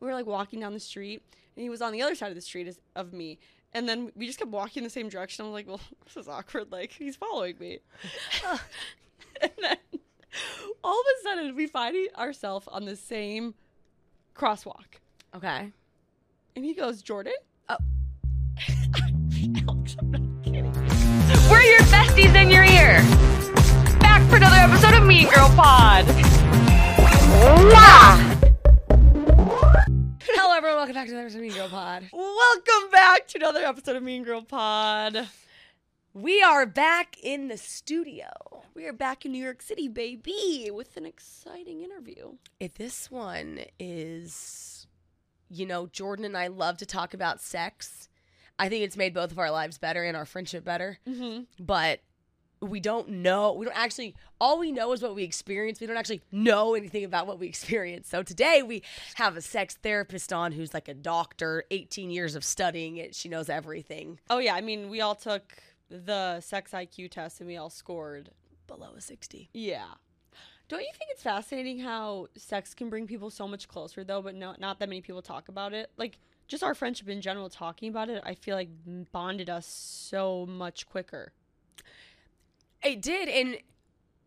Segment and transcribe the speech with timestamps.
[0.00, 1.22] We were like walking down the street,
[1.56, 3.38] and he was on the other side of the street as, of me.
[3.72, 5.44] And then we just kept walking the same direction.
[5.44, 6.72] I'm like, well, this is awkward.
[6.72, 7.78] Like he's following me.
[9.40, 9.76] and then
[10.84, 13.54] all of a sudden, we find ourselves on the same
[14.34, 15.00] crosswalk,
[15.34, 15.72] Okay.
[16.56, 17.34] and he goes, "Jordan."
[17.68, 17.76] Oh.
[19.68, 20.72] Alex, I'm not kidding.
[21.50, 23.02] We're your besties in your ear.
[24.00, 26.04] Back for another episode of Mean Girl Pod.
[27.40, 28.27] Everyone.
[30.78, 32.08] Welcome back to another episode of Mean Girl Pod.
[32.12, 35.28] Welcome back to another episode of Mean Girl Pod.
[36.14, 38.28] We are back in the studio.
[38.74, 42.34] We are back in New York City, baby, with an exciting interview.
[42.60, 44.86] If this one is,
[45.50, 48.08] you know, Jordan and I love to talk about sex.
[48.56, 51.00] I think it's made both of our lives better and our friendship better.
[51.08, 51.42] Mm-hmm.
[51.58, 52.02] But
[52.60, 53.52] we don't know.
[53.52, 54.14] We don't actually.
[54.40, 55.80] All we know is what we experience.
[55.80, 58.08] We don't actually know anything about what we experience.
[58.08, 58.82] So today we
[59.16, 63.14] have a sex therapist on who's like a doctor, 18 years of studying it.
[63.14, 64.20] She knows everything.
[64.30, 65.54] Oh yeah, I mean, we all took
[65.90, 68.30] the sex IQ test and we all scored.
[68.66, 69.48] Below a 60.
[69.54, 69.86] Yeah.
[70.68, 74.34] Don't you think it's fascinating how sex can bring people so much closer though, but
[74.34, 75.90] no, not that many people talk about it?
[75.96, 78.68] Like just our friendship in general, talking about it, I feel like
[79.10, 81.32] bonded us so much quicker.
[82.82, 83.58] It did, and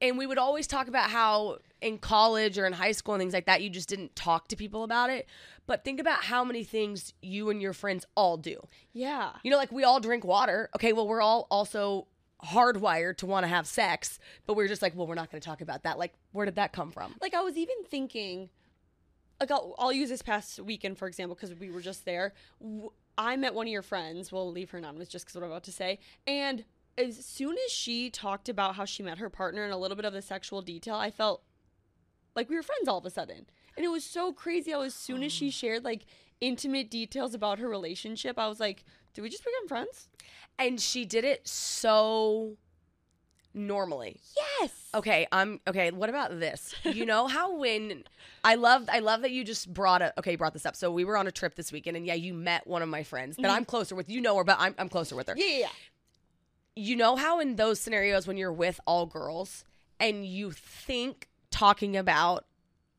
[0.02, 3.33] and we would always talk about how in college or in high school and things
[3.33, 5.27] like that, you just didn't talk to people about it.
[5.67, 8.57] But think about how many things you and your friends all do.
[8.94, 9.31] Yeah.
[9.44, 10.69] You know, like we all drink water.
[10.75, 12.07] Okay, well, we're all also
[12.44, 15.45] hardwired to want to have sex, but we're just like, well, we're not going to
[15.45, 15.97] talk about that.
[15.97, 17.16] Like, where did that come from?
[17.22, 18.49] Like I was even thinking,
[19.39, 22.33] like I'll, I'll use this past weekend for example because we were just there.
[22.59, 24.31] W- I met one of your friends.
[24.31, 25.99] We'll leave her anonymous just because what I'm about to say.
[26.25, 26.63] And
[27.02, 30.05] as soon as she talked about how she met her partner and a little bit
[30.05, 31.44] of the sexual detail, I felt
[32.35, 33.47] like we were friends all of a sudden.
[33.75, 35.53] And it was so crazy how as soon as she mm.
[35.53, 36.05] shared like
[36.39, 40.07] intimate details about her relationship, I was like, did we just become friends?
[40.59, 42.57] And she did it so
[43.53, 44.19] normally.
[44.35, 44.72] Yes.
[44.94, 45.91] Okay, I'm okay.
[45.91, 46.75] What about this?
[46.84, 48.03] You know how when
[48.44, 50.75] I love, I love that you just brought a okay, you brought this up.
[50.75, 53.03] So we were on a trip this weekend, and yeah, you met one of my
[53.03, 53.56] friends that mm-hmm.
[53.56, 54.09] I'm closer with.
[54.09, 55.35] You know her, but I'm I'm closer with her.
[55.38, 55.69] Yeah, yeah, yeah.
[56.76, 59.64] You know how in those scenarios when you're with all girls
[60.00, 62.46] and you think talking about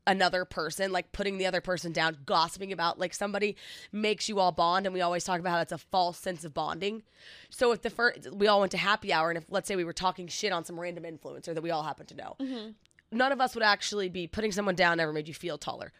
[0.05, 3.55] another person like putting the other person down gossiping about like somebody
[3.91, 6.53] makes you all bond and we always talk about how it's a false sense of
[6.53, 7.03] bonding.
[7.49, 9.85] So if the first we all went to happy hour and if let's say we
[9.85, 12.71] were talking shit on some random influencer that we all happen to know mm-hmm.
[13.11, 15.91] none of us would actually be putting someone down never made you feel taller.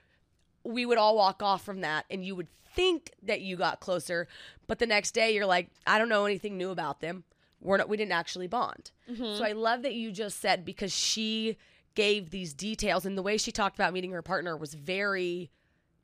[0.66, 4.28] We would all walk off from that and you would think that you got closer
[4.68, 7.24] but the next day you're like i don't know anything new about them
[7.64, 8.92] we're not we didn't actually bond.
[9.18, 11.58] So i love that you just said because she
[11.96, 15.52] gave these details and the way she talked about meeting her partner was very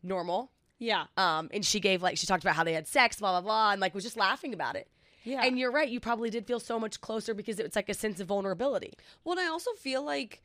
[0.03, 0.51] normal.
[0.77, 1.05] Yeah.
[1.17, 3.71] um and she gave like she talked about how they had sex blah blah blah
[3.71, 4.87] and like was just laughing about it.
[5.25, 5.41] Yeah.
[5.43, 8.19] and you're right you probably did feel so much closer because it's like a sense
[8.19, 8.93] of vulnerability.
[9.23, 10.41] Well, and I also feel like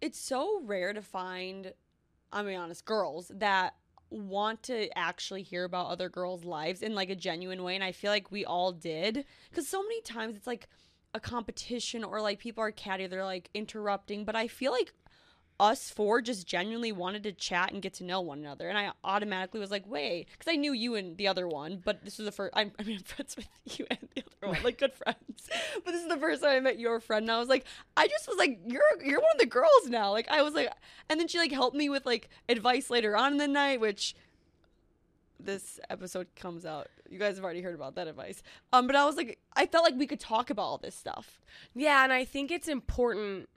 [0.00, 1.72] it's so rare to find,
[2.32, 3.74] I'm being honest, girls that
[4.10, 7.74] want to actually hear about other girls' lives in like a genuine way.
[7.74, 9.24] And I feel like we all did.
[9.50, 10.68] Because so many times it's like
[11.14, 14.24] a competition or like people are catty, they're like interrupting.
[14.24, 14.92] But I feel like
[15.58, 18.68] us four just genuinely wanted to chat and get to know one another.
[18.68, 22.04] And I automatically was like, wait, because I knew you and the other one, but
[22.04, 24.62] this was the first, I'm, I mean, I'm friends with you and the other one,
[24.62, 25.16] like good friends.
[25.84, 27.24] But this is the first time I met your friend.
[27.24, 27.64] And I was like,
[27.96, 30.10] I just was like, you're, you're one of the girls now.
[30.10, 30.70] Like, I was like,
[31.08, 34.14] and then she like helped me with like advice later on in the night, which
[35.38, 36.88] this episode comes out.
[37.08, 38.42] You guys have already heard about that advice.
[38.72, 41.40] Um, but I was like, I felt like we could talk about all this stuff.
[41.74, 43.48] Yeah, and I think it's important.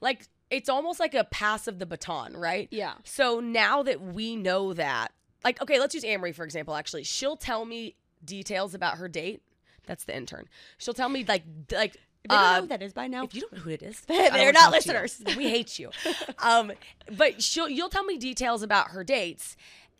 [0.00, 2.68] Like, it's almost like a pass of the baton, right?
[2.70, 2.94] Yeah.
[3.04, 5.10] So now that we know that,
[5.44, 6.74] like, okay, let's use Amory for example.
[6.76, 9.42] Actually, she'll tell me details about her date.
[9.86, 10.48] That's the intern.
[10.78, 11.42] She'll tell me like,
[11.72, 11.94] like.
[12.24, 13.24] They don't uh, know who that is by now.
[13.24, 14.94] if you don't know who it is, They're not talk to you.
[14.94, 15.22] listeners.
[15.36, 15.90] We hate you.
[16.38, 16.70] Um,
[17.16, 19.56] but she'll you'll tell me details about her dates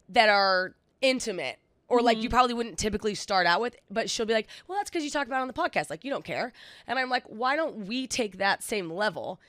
[0.09, 1.59] that are intimate
[1.89, 2.23] or like Mm-hmm.
[2.23, 3.75] you probably wouldn't typically start out with.
[3.91, 5.91] But she'll be like, "Well, that's because you talked about it on the podcast.
[5.91, 6.53] Like you don't care."
[6.87, 9.41] And I'm like, "Why don't we take that same level?"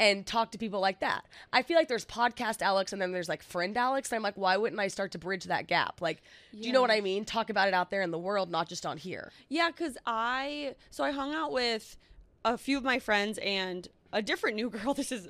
[0.00, 1.26] And talk to people like that.
[1.52, 4.10] I feel like there's podcast Alex and then there's like friend Alex.
[4.10, 6.00] And I'm like, why wouldn't I start to bridge that gap?
[6.00, 7.26] Like, do you know what I mean?
[7.26, 9.30] Talk about it out there in the world, not just on here.
[9.50, 11.98] Yeah, because I so I hung out with
[12.46, 14.94] a few of my friends and a different new girl.
[14.94, 15.28] This is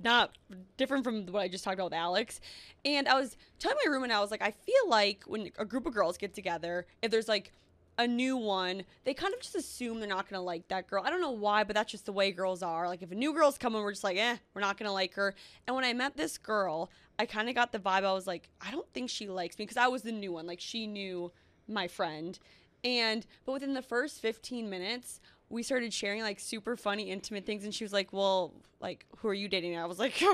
[0.00, 0.36] not
[0.76, 2.40] different from what I just talked about with Alex.
[2.84, 5.86] And I was telling my roommate, I was like, I feel like when a group
[5.86, 7.52] of girls get together, if there's like
[7.98, 11.02] a new one, they kind of just assume they're not gonna like that girl.
[11.04, 12.86] I don't know why, but that's just the way girls are.
[12.86, 15.34] Like if a new girl's coming, we're just like, eh, we're not gonna like her.
[15.66, 18.04] And when I met this girl, I kind of got the vibe.
[18.04, 20.46] I was like, I don't think she likes me because I was the new one.
[20.46, 21.32] Like she knew
[21.66, 22.38] my friend,
[22.84, 27.64] and but within the first 15 minutes, we started sharing like super funny, intimate things.
[27.64, 29.74] And she was like, well, like who are you dating?
[29.74, 30.22] And I was like.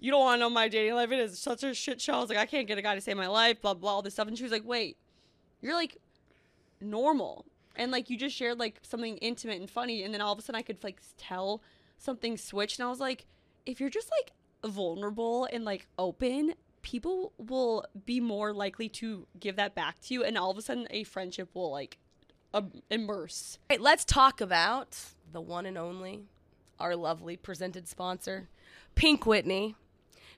[0.00, 1.12] You don't want to know my dating life.
[1.12, 2.14] It is such a shit show.
[2.14, 4.02] I was like, I can't get a guy to save my life, blah, blah, all
[4.02, 4.26] this stuff.
[4.28, 4.98] And she was like, wait,
[5.62, 5.96] you're like
[6.80, 7.44] normal
[7.76, 10.42] and like you just shared like something intimate and funny and then all of a
[10.42, 11.62] sudden i could like tell
[11.98, 13.26] something switched and i was like
[13.66, 14.32] if you're just like
[14.70, 20.22] vulnerable and like open people will be more likely to give that back to you
[20.24, 21.98] and all of a sudden a friendship will like
[22.52, 24.96] um, immerse Hey, let's talk about
[25.34, 26.22] the one and only,
[26.78, 28.48] our lovely presented sponsor,
[28.94, 29.74] Pink Whitney.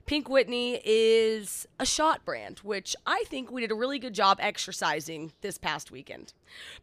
[0.07, 4.37] Pink Whitney is a shot brand, which I think we did a really good job
[4.39, 6.33] exercising this past weekend.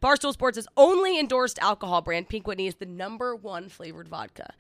[0.02, 4.52] Barstool Sports' is only endorsed alcohol brand, Pink Whitney, is the number one flavored vodka.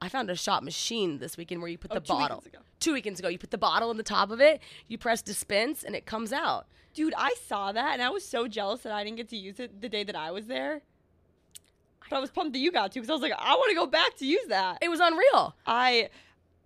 [0.00, 2.36] I found a shot machine this weekend where you put oh, the Oh, two bottle.
[2.38, 2.58] weekends ago.
[2.80, 5.82] Two weekends ago, you put the bottle in the top of it, you press dispense,
[5.82, 6.66] and it comes out.
[6.94, 9.60] dude i saw that and i was so jealous that i didn't get to use
[9.60, 10.80] it the day that i was there
[12.08, 13.74] but i was pumped that you got to because i was like i want to
[13.74, 15.54] go back to use that It was unreal.
[15.66, 16.08] I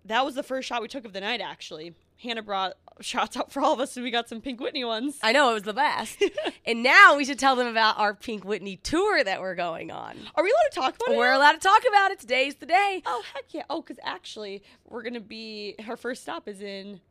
[0.05, 1.95] that was the first shot we took of the night actually.
[2.17, 5.19] Hannah brought shots out for all of us and we got some Pink Whitney ones.
[5.21, 6.23] I know it was the best.
[6.65, 10.17] and now we should tell them about our Pink Whitney tour that we're going on.
[10.35, 11.17] Are we allowed to talk about it?
[11.17, 11.37] We're now?
[11.37, 12.19] allowed to talk about it.
[12.19, 13.01] Today's the day.
[13.05, 13.63] Oh heck yeah.
[13.69, 17.01] Oh, because actually we're gonna be her first stop is in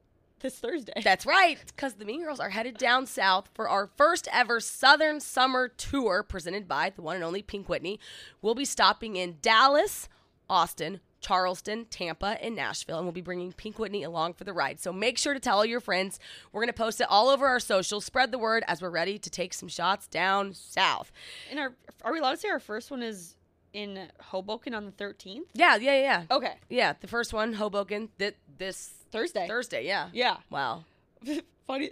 [0.43, 0.93] this Thursday.
[1.03, 5.21] That's right, because the Mean Girls are headed down south for our first ever Southern
[5.21, 7.99] Summer Tour presented by the one and only Pink Whitney.
[8.43, 10.09] We'll be stopping in Dallas,
[10.51, 14.81] Austin, Charleston, Tampa, and Nashville, and we'll be bringing Pink Whitney along for the ride.
[14.81, 16.19] So make sure to tell all your friends.
[16.53, 18.05] We're going to post it all over our socials.
[18.05, 21.11] Spread the word as we're ready to take some shots down south.
[21.51, 21.73] and our
[22.05, 23.37] are we allowed to say our first one is
[23.73, 25.47] in Hoboken on the thirteenth?
[25.55, 26.25] Yeah, yeah, yeah.
[26.31, 26.55] Okay.
[26.69, 29.47] Yeah, the first one, Hoboken, th- this Thursday.
[29.47, 29.87] Thursday.
[29.87, 30.09] Yeah.
[30.13, 30.39] Yeah.
[30.51, 30.85] Wow.
[31.67, 31.89] Funny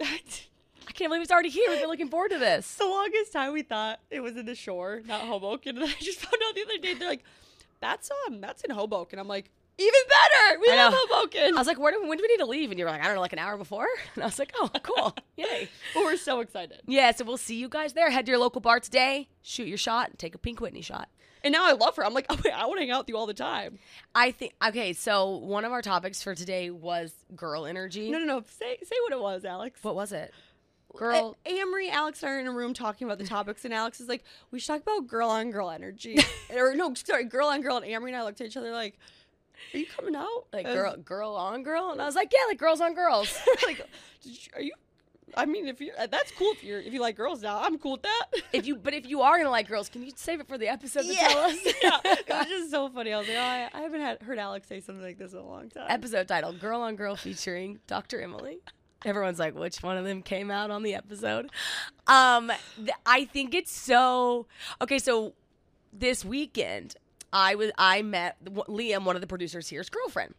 [0.87, 1.69] I can't believe it's already here.
[1.69, 2.75] We've been looking forward to this.
[2.79, 5.77] the longest time we thought it was in the shore, not Hoboken.
[5.77, 7.23] And I just found out the other day they're like,
[7.81, 9.19] That's um that's in Hoboken.
[9.19, 10.59] I'm like, even better.
[10.59, 10.97] We I love know.
[11.07, 11.55] Hoboken.
[11.55, 12.69] I was like, Where do, when do we need to leave?
[12.69, 13.87] And you were like, I don't know, like an hour before?
[14.15, 15.15] And I was like, oh, cool.
[15.37, 15.67] Yay.
[15.95, 16.81] we're so excited.
[16.85, 18.09] Yeah, so we'll see you guys there.
[18.11, 21.09] Head to your local bar today, shoot your shot, and take a Pink Whitney shot.
[21.43, 22.05] And now I love her.
[22.05, 23.79] I'm like, oh, wait, I want to hang out with you all the time.
[24.13, 28.11] I think, okay, so one of our topics for today was girl energy.
[28.11, 28.43] No, no, no.
[28.59, 29.83] Say say what it was, Alex.
[29.83, 30.33] What was it?
[30.95, 31.37] Uh, girl.
[31.45, 34.23] A- Amory, Alex, are in a room talking about the topics, and Alex is like,
[34.51, 36.19] "We should talk about girl on girl energy."
[36.55, 37.77] or no, sorry, girl on girl.
[37.77, 38.97] And Amory and I looked at each other like,
[39.73, 42.45] "Are you coming out?" like As- girl, girl on girl, and I was like, yeah,
[42.47, 43.35] like girls on girls.
[43.65, 43.87] like,
[44.23, 44.73] you, are you?
[45.37, 47.61] I mean, if you uh, that's cool if you are if you like girls now,
[47.61, 48.25] I'm cool with that.
[48.51, 50.67] if you, but if you are gonna like girls, can you save it for the
[50.67, 51.57] episode to tell us?
[51.81, 53.13] yeah, it was just so funny.
[53.13, 55.39] I was like, oh, I, I haven't had, heard Alex say something like this in
[55.39, 55.85] a long time.
[55.87, 58.59] episode title girl on girl featuring dr emily
[59.05, 61.49] everyone's like which one of them came out on the episode?
[62.07, 64.45] Um th- i think it's so
[64.81, 65.33] okay so
[65.93, 66.95] this weekend
[67.33, 70.33] i was i met liam one of the producers here's girlfriend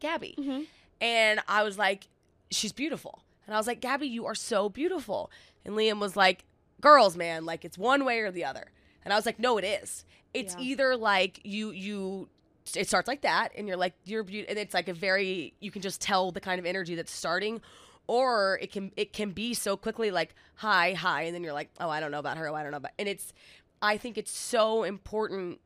[0.00, 0.34] gabby.
[0.38, 0.66] Mhm.
[1.00, 2.08] and i was like
[2.50, 3.22] she's beautiful.
[3.46, 5.30] And i was like gabby you are so beautiful.
[5.64, 6.44] And liam was like
[6.80, 8.70] girls man like it's one way or the other.
[9.04, 10.04] And i was like no it is.
[10.34, 10.60] It's Yeah.
[10.62, 12.28] either like you you
[12.76, 15.70] it starts like that and you're like you're beautiful and it's like a very you
[15.70, 17.60] can just tell the kind of energy that's starting
[18.06, 21.70] or it can it can be so quickly like hi hi and then you're like
[21.80, 23.32] oh i don't know about her oh i don't know about and it's
[23.80, 25.60] i think it's so important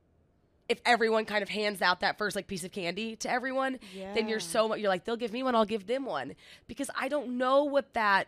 [0.69, 3.79] if everyone kind of hands out that first like piece of candy to everyone
[4.15, 6.35] then you're so you're like they'll give me one i'll give them one
[6.67, 8.27] because i don't know what that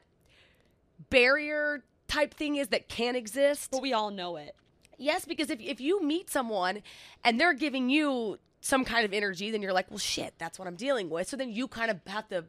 [1.10, 4.54] barrier type thing is that can exist but we all know it.
[4.98, 6.82] Yes, because if if you meet someone
[7.24, 10.66] and they're giving you some kind of energy, then you're like, well, shit, that's what
[10.66, 11.28] I'm dealing with.
[11.28, 12.44] So then you kind of have to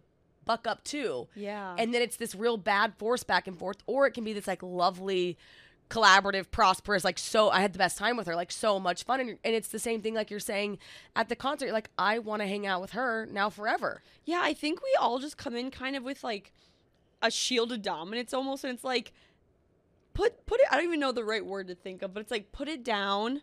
[0.45, 1.27] buck up too.
[1.35, 1.75] Yeah.
[1.77, 4.47] And then it's this real bad force back and forth, or it can be this
[4.47, 5.37] like lovely,
[5.89, 7.49] collaborative, prosperous, like so.
[7.51, 9.79] I had the best time with her, like so much fun, and, and it's the
[9.79, 10.79] same thing like you're saying
[11.15, 11.65] at the concert.
[11.65, 14.01] You're like, I want to hang out with her now forever.
[14.25, 16.51] Yeah, I think we all just come in kind of with like
[17.21, 19.11] a shield of dominance almost, and it's like
[20.19, 20.67] put put it.
[20.69, 22.83] I don't even know the right word to think of, but it's like put it
[22.83, 23.41] down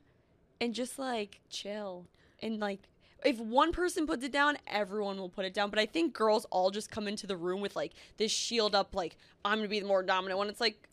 [0.60, 2.06] and just like chill
[2.40, 2.80] and like.
[3.24, 5.70] If one person puts it down, everyone will put it down.
[5.70, 8.94] But I think girls all just come into the room with like this shield up,
[8.94, 10.48] like I'm gonna be the more dominant one.
[10.48, 10.88] It's like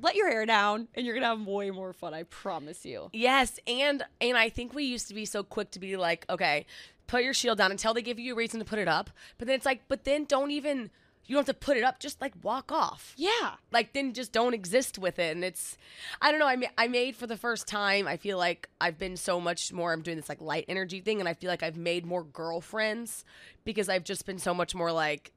[0.00, 2.14] let your hair down, and you're gonna have way more fun.
[2.14, 3.10] I promise you.
[3.12, 6.64] Yes, and and I think we used to be so quick to be like, okay,
[7.06, 9.10] put your shield down until they give you a reason to put it up.
[9.36, 10.90] But then it's like, but then don't even
[11.28, 12.00] you don't have to put it up.
[12.00, 13.12] Just like walk off.
[13.16, 13.56] Yeah.
[13.70, 15.36] Like then just don't exist with it.
[15.36, 15.76] And it's,
[16.22, 16.46] I don't know.
[16.46, 18.08] I ma- I made for the first time.
[18.08, 19.92] I feel like I've been so much more.
[19.92, 23.26] I'm doing this like light energy thing, and I feel like I've made more girlfriends
[23.62, 25.32] because I've just been so much more like.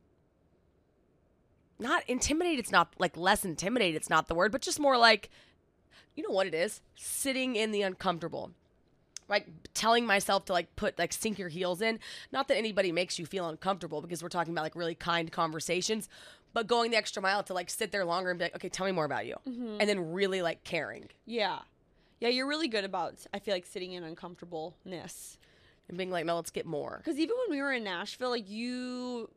[1.78, 2.60] Not intimidated.
[2.60, 3.96] It's not like less intimidated.
[3.96, 5.30] It's not the word, but just more like,
[6.16, 6.80] you know what it is?
[6.96, 8.52] Sitting in the uncomfortable
[9.32, 11.98] like telling myself to like put like sink your heels in
[12.32, 16.08] not that anybody makes you feel uncomfortable because we're talking about like really kind conversations
[16.54, 18.86] but going the extra mile to like sit there longer and be like okay tell
[18.86, 21.60] me more about you and then really like caring Yeah.
[22.20, 25.40] Yeah, you're really good about I feel like sitting in uncomfortableness.
[25.90, 28.48] and being like no let's get more Cuz even when we were in Nashville, like
[28.50, 29.30] you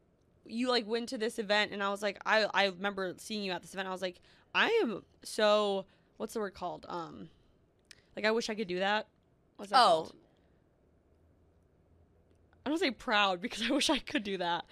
[0.47, 3.53] you like went to this event and I was like I I remember seeing you
[3.53, 3.89] at this event.
[3.89, 4.21] I was like
[4.55, 5.87] I am so
[6.19, 6.85] what's the word called?
[6.89, 7.31] Um
[8.17, 9.07] like I wish I could do that.
[9.57, 10.13] What's that oh called?
[12.67, 14.65] I don't say proud because I wish I could do that.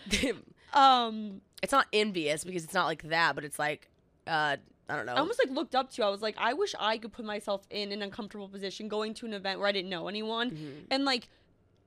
[0.72, 3.88] Um it's not envious because it's not like that but it's like
[4.26, 4.56] uh
[4.88, 6.06] i don't know I almost like looked up to you.
[6.06, 9.26] I was like, I wish I could put myself in an uncomfortable position going to
[9.26, 10.86] an event where I didn't know anyone Mhm.
[10.90, 11.28] and like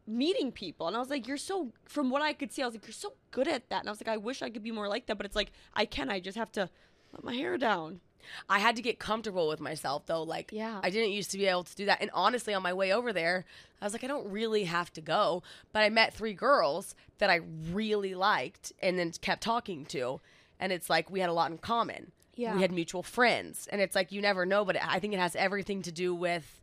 [0.08, 0.88] meeting people.
[0.88, 2.94] And I was like, you're so, from what I could see, I was like, you're
[2.94, 3.80] so good at that.
[3.82, 5.18] And I was like, I wish I could be more like that.
[5.18, 6.10] But it's like, I can.
[6.12, 6.70] I just have to
[7.12, 8.02] let my hair down.
[8.50, 10.24] I had to get comfortable with myself though.
[10.24, 10.80] Like, Yeah.
[10.84, 12.02] I didn't used to be able to do that.
[12.02, 13.46] And honestly, on my way over there,
[13.82, 15.44] I was like, I don't really have to go.
[15.72, 17.42] But I met three girls that I
[17.72, 20.22] really liked and then kept talking to.
[20.60, 22.12] And it's like we had a lot in common.
[22.36, 22.56] Yeah.
[22.56, 23.68] We had mutual friends.
[23.72, 26.62] And it's like you never know, but I think it has everything to do with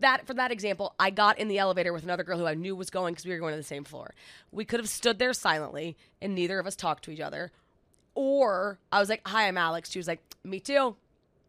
[0.00, 2.76] that for that example, I got in the elevator with another girl who I knew
[2.76, 4.14] was going because we were going to the same floor.
[4.52, 7.50] We could have stood there silently and neither of us talked to each other.
[8.16, 10.96] Or I was like, "Hi, I'm Alex." She was like, "Me too."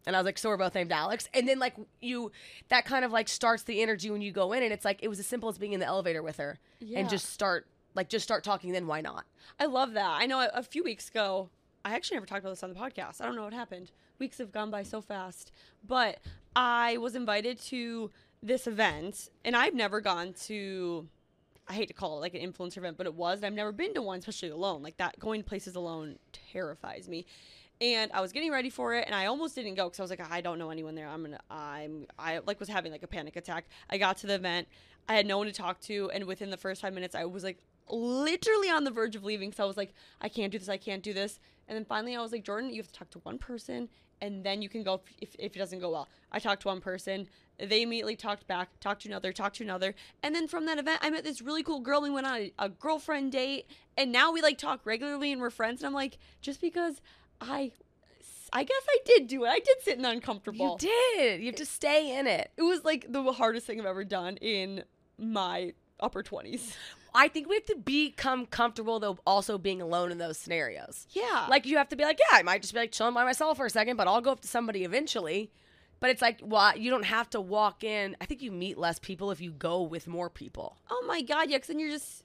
[0.06, 2.30] And I was like, "So we're both named Alex." And then like you,
[2.68, 5.08] that kind of like starts the energy when you go in, and it's like it
[5.08, 7.00] was as simple as being in the elevator with her Yeah.
[7.00, 8.72] and just start like just start talking.
[8.72, 9.24] Then why not?
[9.58, 10.18] I love that.
[10.20, 11.48] I know a, a few weeks ago,
[11.84, 13.20] I actually never talked about this on the podcast.
[13.20, 13.90] I don't know what happened.
[14.18, 15.50] Weeks have gone by so fast.
[15.86, 16.18] But
[16.54, 18.10] I was invited to
[18.42, 21.08] this event, and I've never gone to,
[21.68, 23.38] I hate to call it like an influencer event, but it was.
[23.38, 24.82] And I've never been to one, especially alone.
[24.82, 27.26] Like that, going to places alone terrifies me.
[27.80, 30.10] And I was getting ready for it, and I almost didn't go because I was
[30.10, 31.06] like, I don't know anyone there.
[31.06, 33.66] I'm gonna, I'm, I like was having like a panic attack.
[33.88, 34.66] I got to the event,
[35.08, 37.44] I had no one to talk to, and within the first five minutes, I was
[37.44, 37.58] like
[37.88, 39.52] literally on the verge of leaving.
[39.52, 40.68] So I was like, I can't do this.
[40.68, 41.38] I can't do this.
[41.68, 43.88] And then finally, I was like, Jordan, you have to talk to one person,
[44.20, 46.08] and then you can go if, if, if it doesn't go well.
[46.32, 47.28] I talked to one person.
[47.60, 49.94] They immediately talked back, talked to another, talked to another.
[50.22, 52.00] And then from that event, I met this really cool girl.
[52.00, 55.50] We went on a, a girlfriend date, and now we like talk regularly and we're
[55.50, 55.80] friends.
[55.80, 57.00] And I'm like, just because
[57.40, 57.72] I,
[58.52, 59.48] I guess I did do it.
[59.48, 60.78] I did sit in the uncomfortable.
[60.80, 61.40] You did.
[61.40, 62.50] You have to stay in it.
[62.56, 64.84] It was like the hardest thing I've ever done in
[65.18, 66.74] my upper 20s.
[67.14, 71.06] I think we have to become comfortable though, also being alone in those scenarios.
[71.10, 71.46] Yeah.
[71.48, 73.56] Like you have to be like, yeah, I might just be like chilling by myself
[73.56, 75.50] for a second, but I'll go up to somebody eventually.
[76.00, 78.16] But it's like, well, you don't have to walk in.
[78.20, 80.76] I think you meet less people if you go with more people.
[80.90, 82.22] oh my God, yeah, because then you're just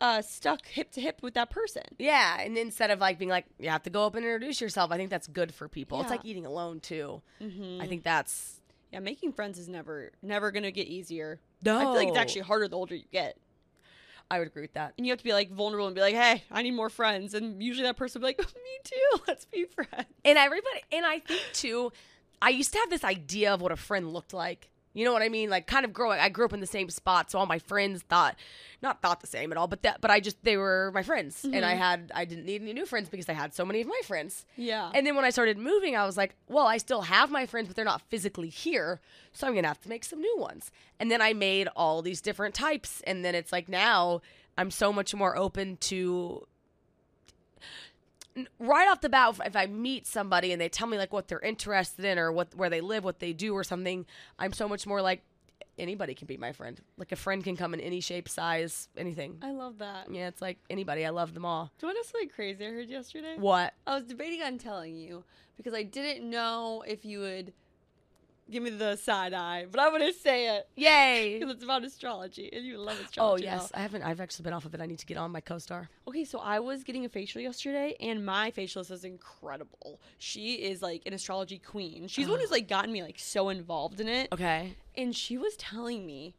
[0.00, 1.82] uh, stuck hip to hip with that person.
[1.98, 4.90] Yeah, and instead of like being like, you have to go up and introduce yourself,
[4.90, 6.00] I think that's good for people.
[6.00, 7.22] It's like eating alone too.
[7.40, 7.80] Mm-hmm.
[7.80, 8.60] I think that's
[8.92, 11.40] Yeah, making friends is never, never going to get easier.
[11.62, 11.76] no.
[11.78, 13.36] I feel like it's actually harder the older you get.
[14.30, 14.94] I would agree with that.
[14.96, 17.34] And you have to be like vulnerable and be like, hey, I need more friends.
[17.34, 20.06] And usually that person will be like, me too, let's be friends.
[20.24, 21.92] And everybody, and I think too,
[22.44, 24.68] I used to have this idea of what a friend looked like.
[24.92, 25.48] You know what I mean?
[25.48, 26.20] Like kind of growing.
[26.20, 28.36] I grew up in the same spot, so all my friends thought,
[28.82, 31.42] not thought the same at all, but that, but I just they were my friends,
[31.42, 31.80] and I mm-hmm.
[31.80, 34.44] had I didn't need any new friends because I had so many of my friends.
[34.56, 34.92] Yeah.
[34.94, 37.66] And then when I started moving, I was like, well, I still have my friends,
[37.66, 39.00] but they're not physically here.
[39.32, 40.70] So I'm going to have to make some new ones.
[41.00, 43.00] And then I made all these different types.
[43.04, 44.20] And then it's like now
[44.56, 46.46] I'm so much more open to.
[48.58, 51.38] Right off the bat, if I meet somebody and they tell me like what they're
[51.40, 54.06] interested in or what where they live, what they do, or something,
[54.38, 55.22] I'm so much more like
[55.78, 56.80] anybody can be my friend.
[56.96, 59.38] Like a friend can come in any shape, size, anything.
[59.42, 60.10] I love that.
[60.10, 61.06] Yeah, it's like anybody.
[61.06, 61.70] I love them all.
[61.78, 63.36] Do you want to something crazy I heard yesterday?
[63.38, 63.74] What?
[63.86, 65.24] I was debating on telling you
[65.56, 67.52] because I didn't know if you would
[68.50, 71.38] give me the side eye, but I'm to say it Yay!
[71.40, 73.46] because it's about astrology and you love oh, astrology.
[73.46, 73.78] Oh yes, now.
[73.78, 74.02] I haven't.
[74.02, 74.80] I've actually been off of it.
[74.80, 75.88] I need to get on my co-star.
[76.08, 80.00] Okay, so I was getting a facial yesterday, and my facialist is incredible.
[80.18, 82.06] She is like an astrology queen.
[82.08, 84.28] She's the one who's like gotten me like so involved in it.
[84.32, 84.74] Okay.
[84.96, 86.34] And she was telling me,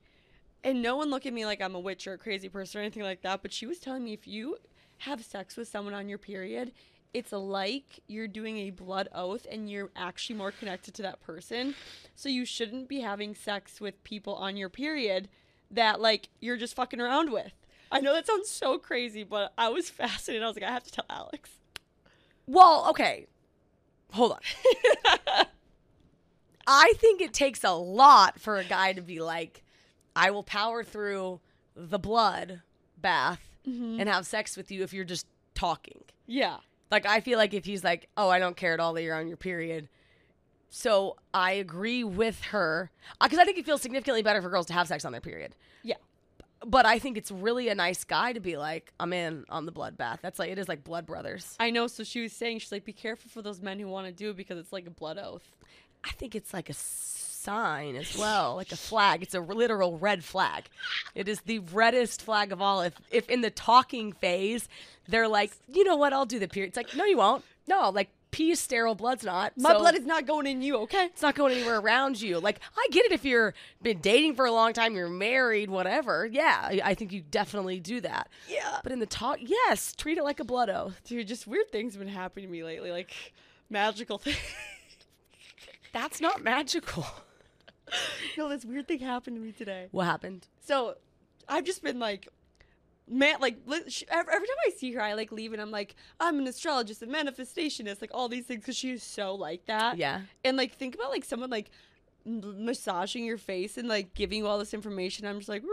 [0.64, 2.82] and no one look at me like I'm a witch or a crazy person or
[2.84, 4.58] anything like that, but she was telling me if you
[5.00, 6.72] have sex with someone on your period,
[7.16, 11.74] it's like you're doing a blood oath and you're actually more connected to that person.
[12.16, 15.30] So you shouldn't be having sex with people on your period
[15.72, 17.54] that like you're just fucking around with.
[17.92, 20.44] I know that sounds so crazy, but I was fascinated.
[20.44, 21.50] I was like, I have to tell Alex.
[22.46, 23.28] Well, okay.
[24.12, 24.40] Hold on.
[26.68, 29.64] I think it takes a lot for a guy to be like,
[30.16, 31.40] I will power through
[31.76, 32.62] the blood
[32.98, 34.00] bath Mm-hmm.
[34.00, 36.04] and have sex with you if you're just talking.
[36.28, 36.58] Yeah.
[36.92, 39.16] Like, I feel like if he's like, oh, I don't care at all that you're
[39.16, 39.90] on your period.
[40.70, 44.66] So I agree with her uh, because I think it feels significantly better for girls
[44.68, 45.56] to have sex on their period.
[45.84, 45.96] Yeah.
[46.66, 49.72] But I think it's really a nice guy to be like, I'm in on the
[49.72, 50.20] bloodbath.
[50.22, 51.56] That's like, it is like blood brothers.
[51.60, 51.88] I know.
[51.88, 54.32] So she was saying, she's like, be careful for those men who want to do
[54.32, 55.48] it because it's like a blood oath.
[56.04, 56.74] I think it's like a
[57.46, 59.22] sign as well, like a flag.
[59.24, 60.66] It's a literal red flag.
[61.14, 62.82] It is the reddest flag of all.
[62.82, 64.68] If if in the talking phase,
[65.08, 66.70] they're like, you know what, I'll do the period.
[66.70, 67.44] It's like, no, you won't.
[67.68, 69.54] No, like pee is sterile, blood's not.
[69.58, 71.06] My So blood is not going in you, okay?
[71.06, 72.38] it's not going anywhere around you.
[72.40, 76.26] Like, I get it if you're been dating for a long time, you're married, whatever.
[76.26, 78.28] Yeah, I, I think you definitely do that.
[78.50, 78.80] Yeah.
[78.84, 81.00] But in the talk, yes, treat it like a blood oath.
[81.06, 83.14] Dude, just weird things have been happening to me lately, like
[83.70, 84.38] magical things.
[85.94, 87.06] That's not magical.
[88.38, 89.88] no, this weird thing happened to me today.
[89.92, 90.48] What happened?
[90.64, 90.96] So
[91.48, 92.28] I've just been like,
[93.08, 95.72] man, like li- sh- ev- every time I see her, I like leave and I'm
[95.72, 99.98] like, I'm an astrologist, a manifestationist, like all these things because she's so like that.
[99.98, 100.22] Yeah.
[100.44, 101.70] And like think about like someone like
[102.26, 105.26] m- massaging your face and like giving you all this information.
[105.26, 105.64] I'm just like.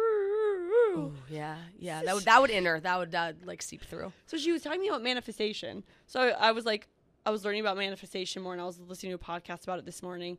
[0.95, 2.02] Ooh, yeah, yeah.
[2.02, 2.78] That would that would enter.
[2.78, 4.12] That would uh, like seep through.
[4.26, 5.85] So she was talking to me about manifestation.
[6.07, 6.87] So I, I was like,
[7.25, 9.87] I was learning about manifestation more, and I was listening to a podcast about it
[9.87, 10.37] this morning.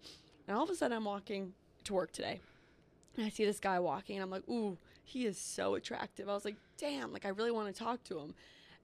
[0.47, 1.53] And all of a sudden, I'm walking
[1.85, 2.39] to work today,
[3.17, 6.29] and I see this guy walking, and I'm like, ooh, he is so attractive.
[6.29, 8.33] I was like, damn, like I really want to talk to him,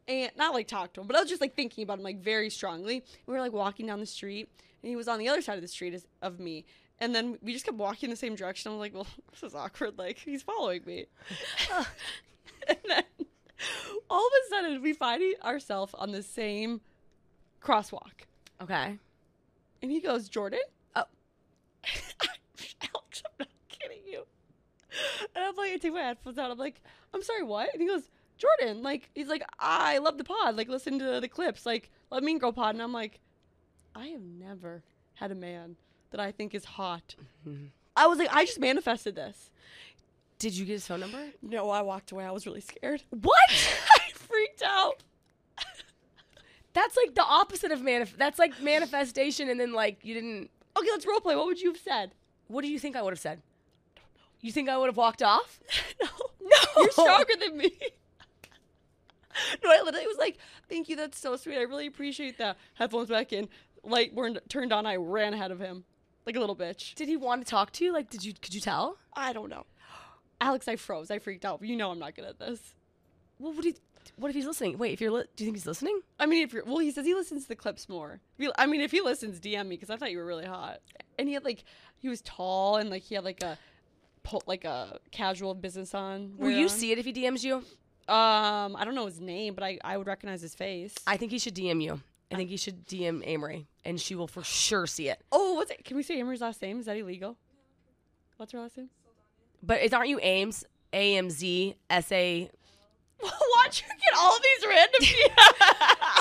[0.07, 2.21] and not like talk to him, but I was just like thinking about him like
[2.21, 3.03] very strongly.
[3.25, 4.49] We were like walking down the street,
[4.81, 6.65] and he was on the other side of the street as, of me.
[7.01, 8.71] And then we just kept walking in the same direction.
[8.71, 9.97] I'm like, well, this is awkward.
[9.97, 11.05] Like, he's following me.
[12.67, 13.03] and then
[14.09, 16.81] all of a sudden, we find ourselves on the same
[17.63, 18.25] crosswalk.
[18.61, 18.97] Okay.
[19.81, 20.59] And he goes, Jordan?
[23.09, 24.23] Alex, I'm not kidding you.
[25.35, 26.51] And I'm like, I take my headphones out.
[26.51, 26.81] I'm like,
[27.13, 27.71] I'm sorry, what?
[27.73, 30.55] And he goes, Jordan, like, he's like, I love the pod.
[30.55, 31.65] Like, listen to the clips.
[31.65, 32.75] Like, let me go pod.
[32.75, 33.19] And I'm like,
[33.95, 34.83] I have never
[35.15, 35.75] had a man
[36.11, 37.15] that I think is hot.
[37.95, 39.51] I was like, I just manifested this.
[40.39, 41.23] Did you get his phone number?
[41.41, 42.25] No, I walked away.
[42.25, 43.03] I was really scared.
[43.09, 43.37] What?
[43.51, 45.03] I freaked out.
[46.73, 48.15] That's like the opposite of manif.
[48.17, 50.49] That's like manifestation, and then like you didn't.
[50.77, 51.35] Okay, let's role play.
[51.35, 52.13] What would you have said?
[52.49, 53.41] What do you think I would have said?
[54.41, 55.59] You think I would have walked off?
[56.01, 56.07] no.
[56.41, 56.49] No.
[56.81, 57.71] You're stronger than me.
[59.63, 61.57] no, I literally was like, thank you, that's so sweet.
[61.57, 62.57] I really appreciate that.
[62.73, 63.49] Headphones back in.
[63.83, 64.85] Light weren't turned on.
[64.85, 65.83] I ran ahead of him.
[66.25, 66.95] Like a little bitch.
[66.95, 67.93] Did he want to talk to you?
[67.93, 68.33] Like, did you?
[68.33, 68.97] Could you tell?
[69.13, 69.65] I don't know.
[70.41, 71.11] Alex, I froze.
[71.11, 71.63] I freaked out.
[71.63, 72.75] You know I'm not good at this.
[73.39, 73.75] Well, what do you?
[74.15, 74.77] What if he's listening?
[74.77, 76.01] Wait, if you're, li- do you think he's listening?
[76.19, 78.19] I mean, if you're, well, he says he listens to the clips more.
[78.57, 80.79] I mean, if he listens, DM me because I thought you were really hot.
[81.17, 81.63] And he had like,
[81.97, 83.57] he was tall and like he had like a,
[84.45, 86.33] like a casual business on.
[86.37, 86.69] Will you on.
[86.69, 87.55] see it if he DMs you?
[88.07, 90.95] Um, I don't know his name, but I, I would recognize his face.
[91.05, 92.01] I think he should DM you.
[92.31, 95.19] I think he should DM Amory, and she will for sure see it.
[95.31, 95.83] oh, what's it?
[95.83, 96.79] Can we say Amory's last name?
[96.79, 97.37] Is that illegal?
[98.37, 98.89] What's her last name?
[99.63, 100.63] But is aren't you Ames?
[100.93, 102.49] A M Z S A.
[103.63, 105.01] Watch her get all these random.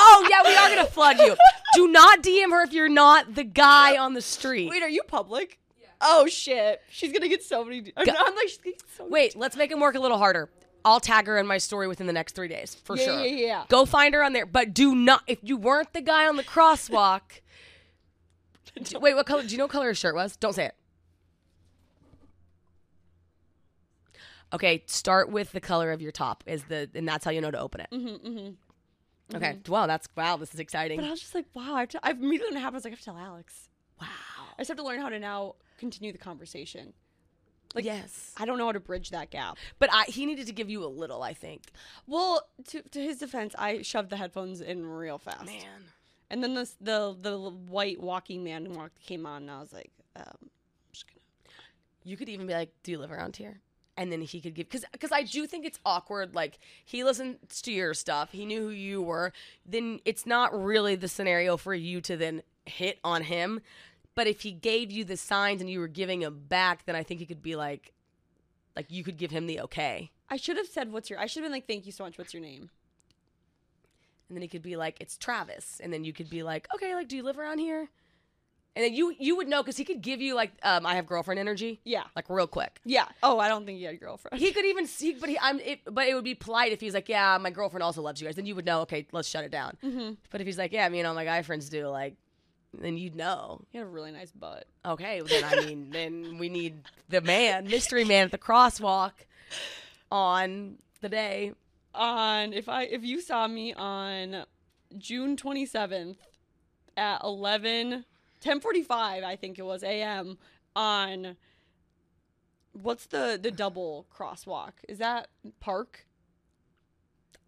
[0.00, 1.36] Oh yeah, we are gonna flood you.
[1.74, 4.70] Do not DM her if you're not the guy on the street.
[4.70, 5.58] Wait, are you public?
[6.00, 7.92] Oh shit, she's gonna get so many.
[7.96, 9.06] I'm, Go- I'm like, she's gonna get so.
[9.08, 10.48] Wait, let's make him work a little harder.
[10.84, 13.24] I'll tag her in my story within the next three days for Yeah, sure.
[13.24, 13.64] yeah, yeah.
[13.68, 15.22] Go find her on there, but do not.
[15.26, 17.20] If you weren't the guy on the crosswalk,
[19.00, 19.42] wait, what color?
[19.42, 20.36] Do you know what color his shirt was?
[20.36, 20.74] Don't say it.
[24.52, 27.50] Okay, start with the color of your top is the, and that's how you know
[27.50, 27.88] to open it.
[27.92, 29.36] Mm-hmm, mm-hmm.
[29.36, 30.98] Okay, wow, that's wow, this is exciting.
[30.98, 31.74] But I was just like, wow.
[31.74, 33.18] I have to, I've immediately when it happened, I was like, I have to tell
[33.18, 33.68] Alex.
[34.00, 34.06] wow.
[34.56, 36.94] I just have to learn how to now continue the conversation.
[37.74, 39.58] Like, yes, I don't know how to bridge that gap.
[39.78, 41.22] but I, he needed to give you a little.
[41.22, 41.64] I think.
[42.06, 45.44] Well, to to his defense, I shoved the headphones in real fast.
[45.44, 45.84] Man,
[46.30, 49.90] And then this the the white walking man walked came on, and I was like,
[50.16, 50.48] um, I'm
[50.92, 51.20] just gonna.
[52.04, 53.60] you could even be like, "Do you live around here?"
[53.98, 56.34] And then he could give because because I do think it's awkward.
[56.34, 59.32] Like he listens to your stuff, he knew who you were.
[59.66, 63.60] Then it's not really the scenario for you to then hit on him.
[64.14, 67.02] But if he gave you the signs and you were giving him back, then I
[67.02, 67.92] think he could be like,
[68.76, 71.42] like you could give him the okay, I should have said, "What's your?" I should
[71.42, 72.18] have been like, "Thank you so much.
[72.18, 72.70] What's your name?"
[74.28, 76.94] and then he could be like, "It's Travis," and then you could be like, "Okay,
[76.94, 77.88] like, do you live around here?"
[78.76, 81.06] And then you you would know because he could give you like um, I have
[81.06, 82.04] girlfriend energy, Yeah.
[82.14, 82.80] like real quick.
[82.84, 83.06] Yeah.
[83.24, 84.38] Oh, I don't think he had a girlfriend.
[84.40, 85.58] He could even see, but he, I'm.
[85.60, 88.28] It, but it would be polite if he's like, "Yeah, my girlfriend also loves you
[88.28, 88.82] guys." Then you would know.
[88.82, 89.76] Okay, let's shut it down.
[89.84, 90.12] mm-hmm.
[90.30, 92.14] But if he's like, "Yeah, me and all my guy friends do," like,
[92.72, 93.62] then you'd know.
[93.70, 94.66] He had a really nice butt.
[94.86, 99.12] Okay, well, then I mean, then we need the man, mystery man at the crosswalk
[100.12, 101.52] on the day.
[101.94, 104.44] On if I if you saw me on
[104.96, 106.16] June 27th
[106.96, 108.04] at 11
[108.40, 110.38] 10:45 I think it was a.m.
[110.76, 111.36] on
[112.72, 114.72] what's the the double crosswalk?
[114.88, 115.28] Is that
[115.60, 116.06] Park?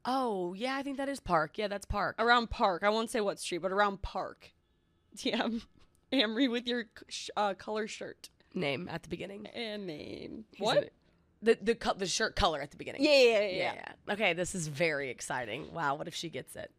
[0.05, 1.59] Oh yeah, I think that is Park.
[1.59, 2.17] Yeah, that's Park.
[2.19, 2.83] Around Park.
[2.83, 4.53] I won't say what street, but around Park.
[5.19, 5.49] Yeah.
[6.13, 6.85] Amory with your
[7.37, 9.47] uh, color shirt Name at the beginning.
[9.49, 10.45] and name.
[10.53, 10.91] He's what?
[11.43, 13.03] The the co- the shirt color at the beginning.
[13.03, 13.75] Yeah, yeah, yeah, yeah, yeah.
[14.07, 14.13] yeah.
[14.15, 15.73] Okay, this is very exciting.
[15.73, 16.71] Wow, what if she gets it?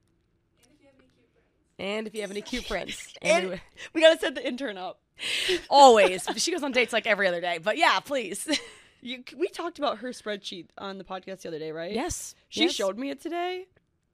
[1.82, 3.62] And if you have any cute friends, and And
[3.94, 5.02] we gotta set the intern up.
[5.70, 7.58] always she goes on dates like every other day.
[7.58, 8.48] But yeah, please.
[9.04, 11.92] You, we talked about her spreadsheet on the podcast the other day, right?
[11.92, 12.74] yes, She yes.
[12.74, 13.66] showed me it today.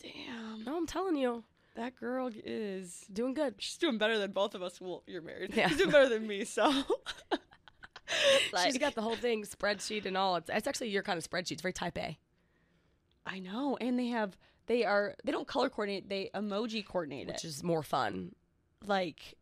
[0.02, 1.44] Damn, No, I'm telling you,
[1.76, 3.06] that girl is.
[3.12, 3.56] doing good.
[3.58, 4.80] She's doing better than both of us.
[4.80, 5.54] Well, you're married.
[5.54, 5.68] Yeah.
[5.68, 6.46] She's doing better than me.
[6.46, 6.72] So.
[8.64, 10.38] She's got the whole thing spreadsheet and all.
[10.38, 11.52] It's, it's actually your kind of spreadsheet.
[11.52, 12.18] It's very type A.
[13.26, 14.38] I know, and they have.
[14.68, 15.16] They are.
[15.24, 16.10] They don't color coordinate.
[16.10, 17.48] They emoji coordinate which it.
[17.48, 18.34] is more fun.
[18.86, 19.36] Like,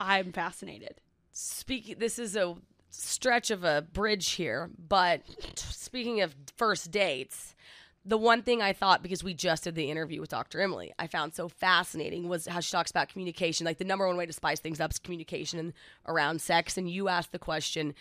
[0.00, 1.00] I'm fascinated.
[1.32, 2.56] Speaking, this is a
[2.90, 5.22] stretch of a bridge here, but
[5.56, 7.54] speaking of first dates,
[8.04, 10.60] the one thing I thought because we just did the interview with Dr.
[10.60, 13.64] Emily, I found so fascinating was how she talks about communication.
[13.64, 15.72] Like the number one way to spice things up is communication
[16.06, 16.76] around sex.
[16.76, 17.94] And you asked the question,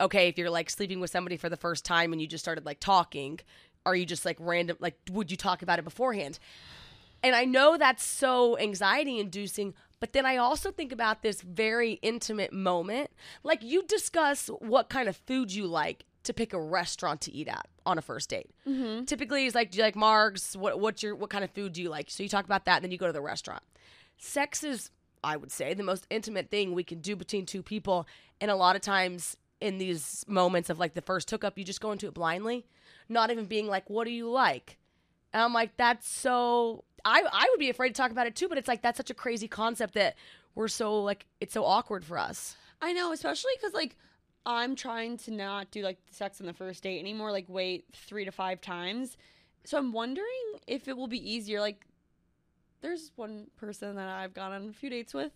[0.00, 2.64] okay, if you're like sleeping with somebody for the first time and you just started
[2.64, 3.40] like talking,
[3.84, 4.76] are you just like random?
[4.80, 6.38] Like, would you talk about it beforehand?
[7.22, 11.92] And I know that's so anxiety inducing, but then I also think about this very
[12.02, 13.10] intimate moment.
[13.44, 17.48] Like you discuss what kind of food you like to pick a restaurant to eat
[17.48, 18.50] at on a first date.
[18.66, 19.04] Mm-hmm.
[19.04, 20.56] Typically, it's like, do you like Margs?
[20.56, 22.10] What what's your what kind of food do you like?
[22.10, 23.62] So you talk about that, and then you go to the restaurant.
[24.18, 24.90] Sex is,
[25.24, 28.06] I would say, the most intimate thing we can do between two people,
[28.40, 31.80] and a lot of times in these moments of like the first hookup, you just
[31.80, 32.66] go into it blindly,
[33.12, 34.78] not even being like, "What do you like?"
[35.32, 36.84] And I'm like, that's so.
[37.04, 39.10] I I would be afraid to talk about it too, but it's like that's such
[39.10, 40.14] a crazy concept that
[40.54, 42.56] we're so like it's so awkward for us.
[42.80, 43.96] I know, especially because like
[44.44, 47.32] I'm trying to not do like sex on the first date anymore.
[47.32, 49.16] Like wait three to five times.
[49.64, 50.26] So I'm wondering
[50.66, 51.60] if it will be easier.
[51.60, 51.86] Like
[52.80, 55.32] there's one person that I've gone on a few dates with,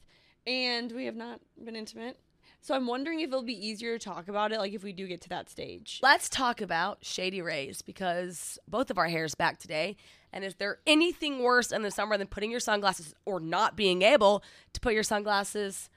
[0.46, 2.18] and we have not been intimate.
[2.60, 4.58] So I'm wondering if it'll be easier to talk about it.
[4.58, 6.00] Like if we do get to that stage.
[6.02, 9.96] Let's talk about Shady Rays because both of our hair's back today.
[10.32, 14.02] And is there anything worse in the summer than putting your sunglasses or not being
[14.02, 14.42] able
[14.72, 15.88] to put your sunglasses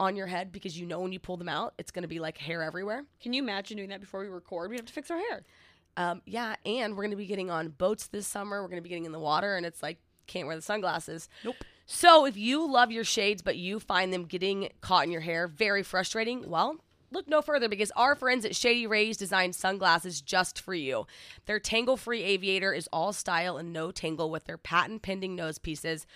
[0.00, 2.18] on your head because you know when you pull them out, it's going to be
[2.18, 3.04] like hair everywhere?
[3.20, 4.70] Can you imagine doing that before we record?
[4.70, 5.42] We have to fix our hair.
[5.96, 8.62] Um, yeah, and we're going to be getting on boats this summer.
[8.62, 11.28] We're going to be getting in the water, and it's like, can't wear the sunglasses.
[11.44, 11.56] Nope.
[11.86, 15.48] So if you love your shades, but you find them getting caught in your hair
[15.48, 16.76] very frustrating, well,
[17.10, 21.06] look no further because our friends at Shady Rays designed sunglasses just for you.
[21.46, 25.58] Their tangle free aviator is all style and no tangle with their patent pending nose
[25.58, 26.06] pieces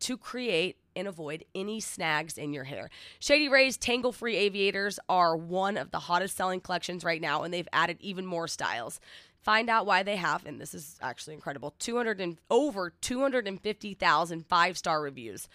[0.00, 2.90] to create and avoid any snags in your hair.
[3.18, 7.52] Shady Rays tangle free aviators are one of the hottest selling collections right now, and
[7.52, 9.00] they've added even more styles.
[9.46, 14.76] Find out why they have, and this is actually incredible, 200 and over 250,000 five
[14.76, 15.48] star reviews.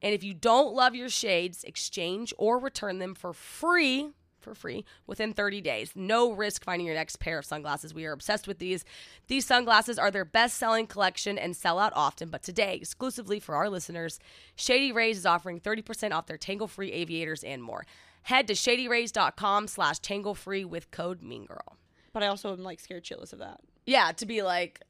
[0.00, 4.84] And if you don't love your shades, exchange or return them for free for free
[5.08, 5.90] within 30 days.
[5.96, 7.92] No risk finding your next pair of sunglasses.
[7.92, 8.84] We are obsessed with these.
[9.26, 13.56] These sunglasses are their best selling collection and sell out often, but today, exclusively for
[13.56, 14.20] our listeners,
[14.54, 17.86] Shady Rays is offering 30% off their tangle free aviators and more.
[18.22, 21.76] Head to shadyrays.com slash tangle free with code mean girl.
[22.12, 23.60] But I also am like scared shitless of that.
[23.86, 24.80] Yeah, to be like,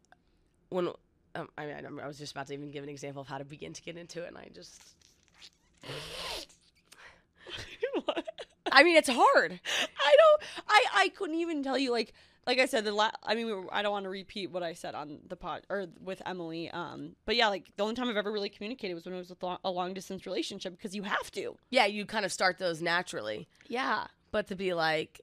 [0.71, 0.89] when
[1.35, 3.45] um, I mean, I was just about to even give an example of how to
[3.45, 4.83] begin to get into it, and I just,
[8.05, 8.25] What?
[8.71, 9.61] I mean, it's hard.
[9.63, 10.43] I don't.
[10.69, 12.15] I I couldn't even tell you like
[12.47, 14.63] like I said the la- I mean we were, I don't want to repeat what
[14.63, 16.71] I said on the pod or with Emily.
[16.71, 19.29] Um, but yeah, like the only time I've ever really communicated was when it was
[19.29, 21.57] with a long distance relationship because you have to.
[21.71, 24.07] Yeah, you kind of start those naturally, Yeah.
[24.31, 25.21] but to be like,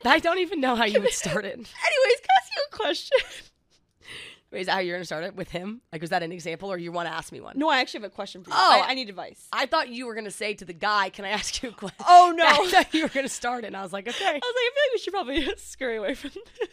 [0.04, 1.52] I don't even know how you would start it.
[1.54, 3.18] Anyways, can I ask you a question?
[4.52, 5.80] Wait, is that how you're gonna start it with him?
[5.92, 7.58] Like, was that an example, or you want to ask me one?
[7.58, 8.56] No, I actually have a question for you.
[8.56, 8.82] Oh.
[8.84, 9.48] I, I need advice.
[9.52, 12.04] I thought you were gonna say to the guy, "Can I ask you a question?"
[12.06, 12.46] Oh no.
[12.46, 14.42] I thought you were gonna start it, and I was like, "Okay." I was like,
[14.42, 16.68] I feel like we should probably scurry away from this.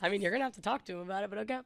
[0.00, 1.58] I mean, you're gonna have to talk to him about it, but okay.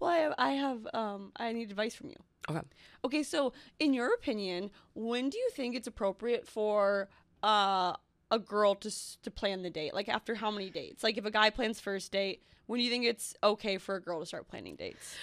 [0.00, 2.16] Well, I have, I have, um, I need advice from you.
[2.50, 2.60] Okay.
[3.04, 7.08] Okay, so in your opinion, when do you think it's appropriate for
[7.42, 7.94] uh,
[8.30, 8.90] a girl to
[9.22, 9.94] to plan the date?
[9.94, 11.02] Like after how many dates?
[11.02, 14.00] Like if a guy plans first date, when do you think it's okay for a
[14.00, 15.14] girl to start planning dates?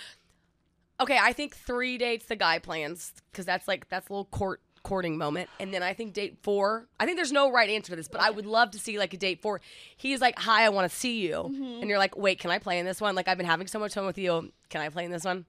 [0.99, 4.61] Okay, I think three dates the guy plans because that's like that's a little court
[4.83, 6.87] courting moment, and then I think date four.
[6.99, 9.13] I think there's no right answer to this, but I would love to see like
[9.13, 9.61] a date four.
[9.97, 11.81] He's like, "Hi, I want to see you," mm-hmm.
[11.81, 13.15] and you're like, "Wait, can I play in this one?
[13.15, 14.51] Like I've been having so much fun with you.
[14.69, 15.45] Can I play in this one?"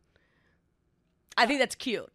[1.37, 2.11] I think that's cute.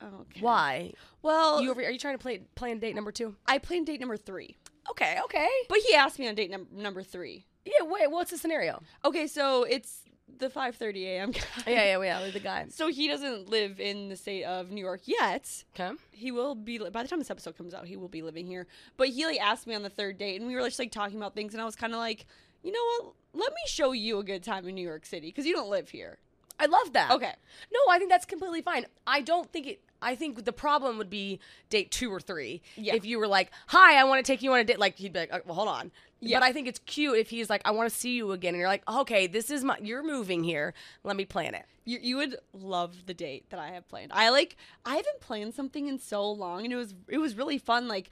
[0.00, 0.40] Oh, okay.
[0.40, 0.92] Why?
[1.22, 3.36] Well, You over, are you trying to play plan date number two?
[3.46, 4.56] I planned date number three,
[4.90, 5.48] Okay, okay.
[5.68, 7.46] but he asked me on date num- number three.
[7.64, 8.82] Yeah, wait, what's the scenario?
[9.04, 10.02] Okay, so it's
[10.38, 11.30] the 5:30 a.m.
[11.30, 11.40] guy.
[11.66, 12.30] Yeah, yeah, yeah.
[12.30, 12.66] The guy.
[12.68, 15.64] So he doesn't live in the state of New York yet.
[15.74, 15.94] Okay.
[16.10, 17.86] He will be by the time this episode comes out.
[17.86, 18.66] He will be living here.
[18.96, 21.16] But he like asked me on the third date, and we were just like talking
[21.16, 22.26] about things, and I was kind of like,
[22.62, 23.14] you know what?
[23.34, 25.88] Let me show you a good time in New York City because you don't live
[25.90, 26.18] here.
[26.58, 27.10] I love that.
[27.10, 27.32] Okay.
[27.72, 28.86] No, I think that's completely fine.
[29.06, 29.80] I don't think it.
[30.04, 31.40] I think the problem would be
[31.70, 32.62] date two or three.
[32.76, 32.94] Yeah.
[32.94, 35.12] If you were like, "Hi, I want to take you on a date," like he'd
[35.12, 35.90] be like, "Uh, "Well, hold on."
[36.20, 36.38] Yeah.
[36.38, 38.60] But I think it's cute if he's like, "I want to see you again," and
[38.60, 39.78] you're like, "Okay, this is my.
[39.78, 40.74] You're moving here.
[41.02, 44.12] Let me plan it." You, you would love the date that I have planned.
[44.12, 47.58] I like I haven't planned something in so long, and it was it was really
[47.58, 47.88] fun.
[47.88, 48.10] Like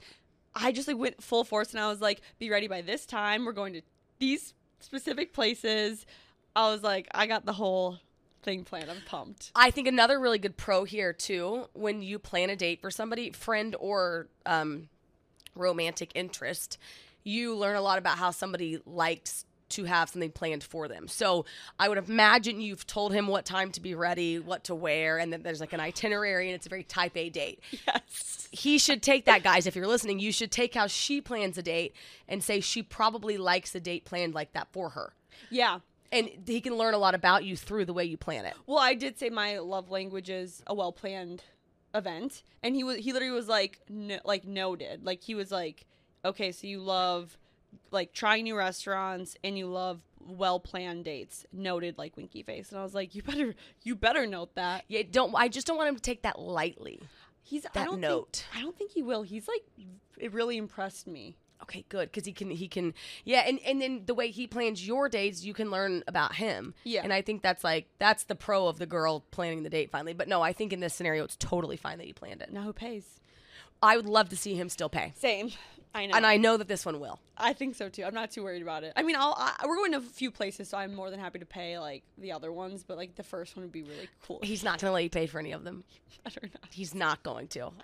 [0.55, 3.45] I just like went full force, and I was like, "Be ready by this time.
[3.45, 3.81] We're going to
[4.19, 6.05] these specific places."
[6.55, 7.97] I was like, I got the whole
[8.43, 8.89] thing planned.
[8.89, 9.51] I'm pumped.
[9.55, 13.31] I think another really good pro here too, when you plan a date for somebody,
[13.31, 14.89] friend or um,
[15.55, 16.77] romantic interest,
[17.23, 21.07] you learn a lot about how somebody likes to have something planned for them.
[21.07, 21.45] So
[21.79, 25.33] I would imagine you've told him what time to be ready, what to wear, and
[25.33, 27.59] then there's like an itinerary, and it's a very type A date.
[27.87, 28.47] Yes.
[28.51, 29.65] He should take that, guys.
[29.65, 31.95] If you're listening, you should take how she plans a date
[32.27, 35.13] and say she probably likes a date planned like that for her.
[35.49, 35.79] Yeah.
[36.13, 38.53] And he can learn a lot about you through the way you plan it.
[38.67, 41.43] Well, I did say my love language is a well planned
[41.95, 45.03] event, and he was he literally was like no, like noted.
[45.03, 45.85] Like he was like,
[46.23, 47.37] okay, so you love
[47.91, 51.45] like trying new restaurants and you love well planned dates.
[51.51, 54.85] Noted like winky face, and I was like, you better you better note that.
[54.87, 55.33] Yeah, don't.
[55.35, 57.01] I just don't want him to take that lightly.
[57.41, 58.45] He's I That don't note.
[58.51, 59.23] Think, I don't think he will.
[59.23, 59.63] He's like
[60.17, 61.37] it really impressed me.
[61.63, 62.93] Okay, good because he can he can
[63.25, 66.73] yeah, and and then the way he plans your dates, you can learn about him.
[66.83, 67.01] Yeah.
[67.03, 70.13] and I think that's like that's the pro of the girl planning the date finally.
[70.13, 72.51] But no, I think in this scenario, it's totally fine that you planned it.
[72.51, 73.05] Now who pays?
[73.81, 75.51] I would love to see him still pay, Same.
[75.95, 76.15] I know.
[76.15, 77.19] and I know that this one will.
[77.37, 78.03] I think so too.
[78.03, 78.93] I'm not too worried about it.
[78.95, 81.39] I mean, I'll I, we're going to a few places, so I'm more than happy
[81.39, 82.83] to pay like the other ones.
[82.83, 84.39] But like the first one would be really cool.
[84.41, 85.83] He's not going to let you pay for any of them.
[86.23, 86.69] better not.
[86.71, 87.71] He's not going to.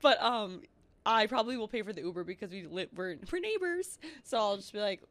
[0.00, 0.62] But um,
[1.06, 2.86] I probably will pay for the Uber because we we're
[3.32, 3.98] we're neighbors.
[4.22, 5.02] So I'll just be like,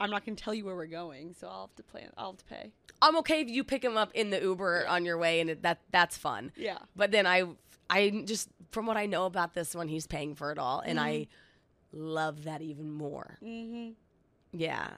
[0.00, 2.10] I'm not going to tell you where we're going, so I'll have to plan.
[2.16, 2.72] I'll have to pay.
[3.00, 5.62] I'm okay if you pick him up in the Uber on your way, and it,
[5.62, 6.52] that that's fun.
[6.56, 6.78] Yeah.
[6.96, 7.44] But then I,
[7.88, 11.00] I just from what I know about this one, he's paying for it all, and
[11.00, 11.26] I
[11.92, 13.38] love that even more.
[13.42, 13.90] Mm-hmm.
[14.52, 14.88] Yeah.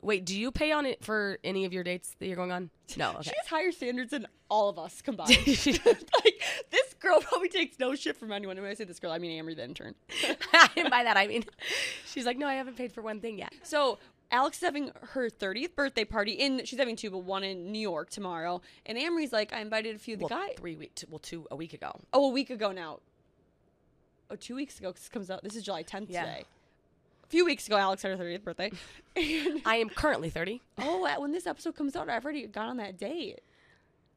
[0.00, 2.70] Wait, do you pay on it for any of your dates that you're going on?
[2.96, 3.18] No.
[3.22, 5.30] She has higher standards than all of us combined.
[5.46, 8.56] like this girl probably takes no shit from anyone.
[8.56, 9.94] And when I say this girl, I mean Amory, the intern.
[10.76, 11.44] and by that I mean,
[12.06, 13.52] she's like, no, I haven't paid for one thing yet.
[13.62, 13.98] So
[14.30, 16.64] Alex is having her 30th birthday party in.
[16.64, 18.62] She's having two, but one in New York tomorrow.
[18.86, 20.56] And Amory's like, I invited a few of the Well, guys.
[20.58, 21.04] three weeks.
[21.10, 21.92] Well, two a week ago.
[22.14, 23.00] Oh, a week ago now.
[24.30, 24.90] Oh, two weeks ago.
[24.92, 25.42] 'cause this comes out.
[25.42, 26.24] This is July 10th Yeah.
[26.24, 26.44] today.
[27.24, 28.70] A few weeks ago, Alex had her 30th birthday.
[29.16, 30.62] And- I am currently thirty.
[30.78, 33.40] oh, when this episode comes out, I've already gone on that date.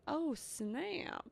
[0.08, 1.26] Oh, snap.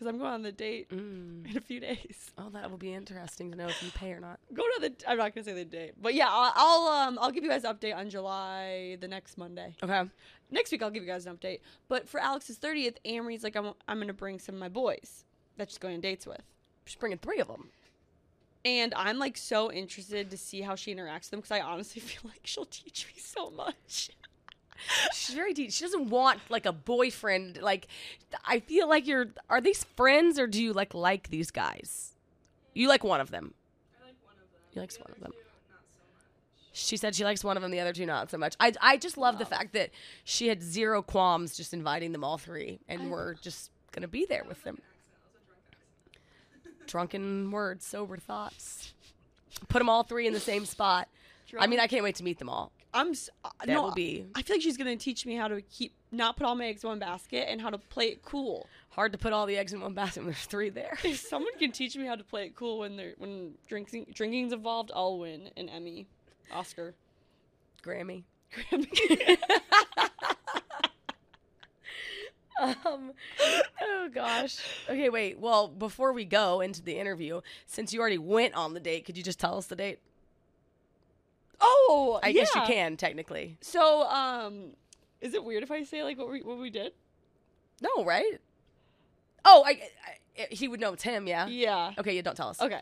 [0.00, 1.50] Because I'm going on the date Mm.
[1.50, 2.30] in a few days.
[2.38, 4.40] Oh, that will be interesting to know if you pay or not.
[4.54, 4.94] Go to the.
[5.06, 7.64] I'm not gonna say the date, but yeah, I'll, I'll um I'll give you guys
[7.64, 9.76] an update on July the next Monday.
[9.82, 10.04] Okay.
[10.50, 11.60] next week I'll give you guys an update.
[11.88, 15.24] But for Alex's 30th, Amory's like, I'm, I'm going to bring some of my boys
[15.58, 16.40] that she's going on dates with.
[16.86, 17.68] She's bringing three of them.
[18.64, 22.00] And I'm like so interested to see how she interacts with them because I honestly
[22.00, 24.10] feel like she'll teach me so much.
[25.14, 25.72] She's very deep.
[25.72, 27.60] She doesn't want like a boyfriend.
[27.60, 27.88] Like,
[28.44, 29.26] I feel like you're.
[29.48, 32.14] Are these friends or do you like like these guys?
[32.74, 33.54] You like one of them.
[34.00, 34.60] I like one of them.
[34.72, 35.32] You likes one of them.
[35.32, 36.26] two, so.
[36.72, 38.56] She said she likes one of them, the other two not so much.
[38.60, 39.90] I, I just love the fact that
[40.24, 44.44] she had zero qualms just inviting them all three, and we're just gonna be there
[44.48, 44.78] with them.
[44.80, 45.76] Accident.
[46.54, 46.88] It was a drunk.
[47.12, 48.94] Drunken words, sober thoughts.
[49.68, 51.08] Put them all three in the same spot.
[51.58, 52.70] I mean, I can't wait to meet them all.
[52.92, 55.36] I'm s- uh, That no, will be I feel like she's going to teach me
[55.36, 58.06] how to keep not put all my eggs in one basket and how to play
[58.06, 58.66] it cool.
[58.90, 60.20] hard to put all the eggs in one basket.
[60.20, 60.98] when There's three there.
[61.04, 64.52] If someone can teach me how to play it cool when they're when drinking drinking's
[64.52, 66.06] involved, I'll win an Emmy,
[66.52, 66.94] Oscar,
[67.84, 68.24] Grammy.
[68.70, 69.38] Grammy.
[72.60, 73.12] Um,
[73.80, 74.58] oh gosh.
[74.86, 75.38] Okay, wait.
[75.38, 79.16] Well, before we go into the interview, since you already went on the date, could
[79.16, 79.98] you just tell us the date?
[81.60, 83.56] Oh, I guess you can technically.
[83.60, 84.70] So, um,
[85.20, 86.92] is it weird if I say like what we what we did?
[87.82, 88.38] No, right?
[89.44, 89.80] Oh, I,
[90.40, 91.26] I he would know it's him.
[91.26, 91.46] Yeah.
[91.46, 91.92] Yeah.
[91.98, 92.22] Okay, yeah.
[92.22, 92.60] Don't tell us.
[92.60, 92.80] Okay.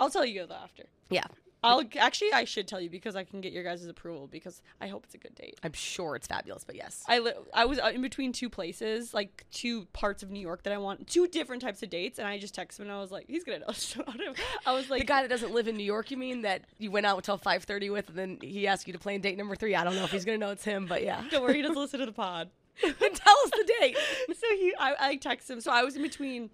[0.00, 0.84] I'll tell you though after.
[1.08, 1.24] Yeah,
[1.66, 4.88] I'll actually I should tell you because I can get your guys' approval because I
[4.88, 5.58] hope it's a good date.
[5.62, 7.02] I'm sure it's fabulous, but yes.
[7.08, 10.62] I li- I was uh, in between two places, like two parts of New York
[10.62, 13.00] that I want, two different types of dates, and I just texted him and I
[13.00, 13.66] was like, he's gonna know
[13.98, 14.34] about him.
[14.64, 16.90] I was like, the guy that doesn't live in New York, you mean that you
[16.90, 19.56] went out until 5:30 with, and then he asked you to play in date number
[19.56, 19.74] three?
[19.74, 21.22] I don't know if he's gonna know it's him, but yeah.
[21.30, 22.50] don't worry, he doesn't listen to the pod.
[22.80, 23.96] tell us the date.
[24.28, 25.60] so he, I, I texted him.
[25.60, 26.50] So I was in between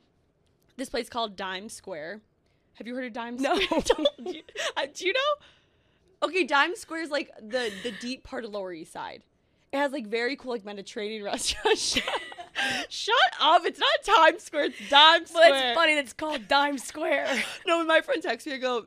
[0.76, 2.20] this place called Dime Square.
[2.74, 3.58] Have you heard of Dime No.
[3.58, 3.80] Square?
[3.86, 4.42] Don't- do, you,
[4.76, 6.26] uh, do you know?
[6.28, 9.22] Okay, Dime Square is like the the deep part of Lower East Side.
[9.72, 11.98] It has like very cool like Mediterranean restaurants.
[12.88, 13.62] Shut, up!
[13.64, 14.64] It's not Times Square.
[14.66, 15.50] It's Dime Square.
[15.50, 17.42] Well, it's funny that it's called Dime Square.
[17.66, 18.86] No, when my friend texts me, I go,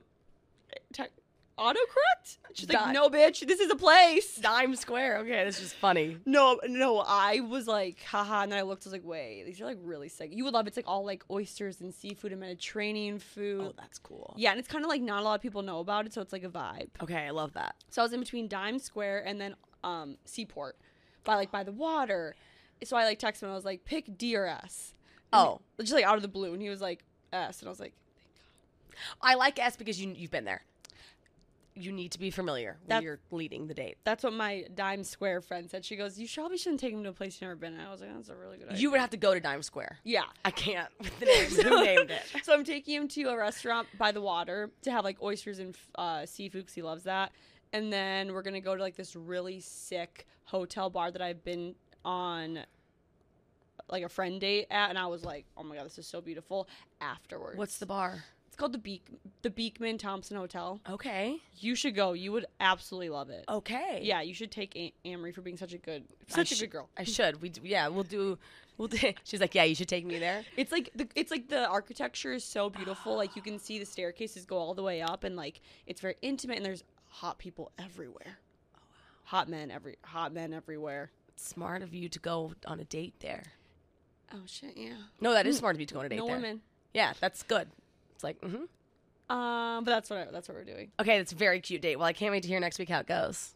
[1.58, 2.38] autocorrect?
[2.54, 4.36] She's like, no, bitch, this is a place.
[4.38, 5.20] Dime Square.
[5.20, 6.18] Okay, that's just funny.
[6.26, 9.60] No, no, I was like, haha, and then I looked, I was like, wait, these
[9.62, 10.30] are like really sick.
[10.34, 10.70] You would love it.
[10.70, 13.62] It's like all like oysters and seafood and Mediterranean food.
[13.62, 14.34] Oh, that's cool.
[14.38, 16.22] yeah, and it's kind of like not a lot of people know about it, so
[16.22, 16.90] it's like a vibe.
[17.02, 17.76] Okay, I love that.
[17.90, 20.78] So I was in between Dime Square and then um Seaport,
[21.24, 22.36] by like by the water.
[22.84, 23.50] So I like texted him.
[23.50, 24.94] I was like, pick D or S.
[25.34, 25.60] Oh.
[25.80, 27.94] just like out of the blue, and he was like S, and I was like,
[29.22, 30.64] I like S because you you've been there.
[31.78, 33.98] You need to be familiar when you're leading the date.
[34.06, 35.84] that's what my Dime Square friend said.
[35.84, 37.74] She goes, you probably shouldn't take him to a place you've never been.
[37.74, 38.80] And I was like, that's a really good idea.
[38.80, 40.00] You would have to go to Dime Square.
[40.06, 40.24] yeah.
[40.46, 41.46] I can't with the name.
[41.70, 42.22] Who named it?
[42.44, 45.76] So I'm taking him to a restaurant by the water to have like oysters and
[45.96, 47.32] uh, seafood because he loves that.
[47.74, 51.76] And then we're gonna go to like this really sick hotel bar that I've been
[52.06, 52.60] on,
[53.90, 56.22] like a friend date at, and I was like, oh my god, this is so
[56.22, 56.70] beautiful.
[57.02, 58.24] Afterwards, What's the bar?
[58.56, 59.06] It's called the Beek
[59.42, 60.80] the Beekman Thompson Hotel.
[60.90, 61.42] Okay.
[61.60, 62.14] You should go.
[62.14, 63.44] You would absolutely love it.
[63.50, 64.00] Okay.
[64.02, 66.88] Yeah, you should take a- Amory for being such a good, such a good girl.
[66.98, 67.42] I should.
[67.42, 67.90] We yeah.
[67.90, 68.38] We'll do.
[68.78, 69.12] We'll do.
[69.26, 69.66] She's like, yeah.
[69.66, 70.46] You should take me there.
[70.56, 73.18] It's like the it's like the architecture is so beautiful.
[73.18, 76.16] Like you can see the staircases go all the way up, and like it's very
[76.22, 76.56] intimate.
[76.56, 78.40] And there's hot people everywhere.
[78.78, 78.80] Oh,
[79.26, 81.12] hot men every hot men everywhere.
[81.36, 83.44] Smart of you to go on a date there.
[84.34, 84.94] Oh shit, yeah.
[85.20, 85.60] No, that is mm.
[85.60, 86.38] smart of you to go on a date no there.
[86.38, 86.62] women.
[86.94, 87.68] Yeah, that's good.
[88.26, 89.36] Like, mm-hmm.
[89.36, 90.92] Um, but that's what I, that's what we're doing.
[91.00, 91.96] okay, that's a very cute date.
[91.98, 93.54] Well, I can't wait to hear next week how it goes.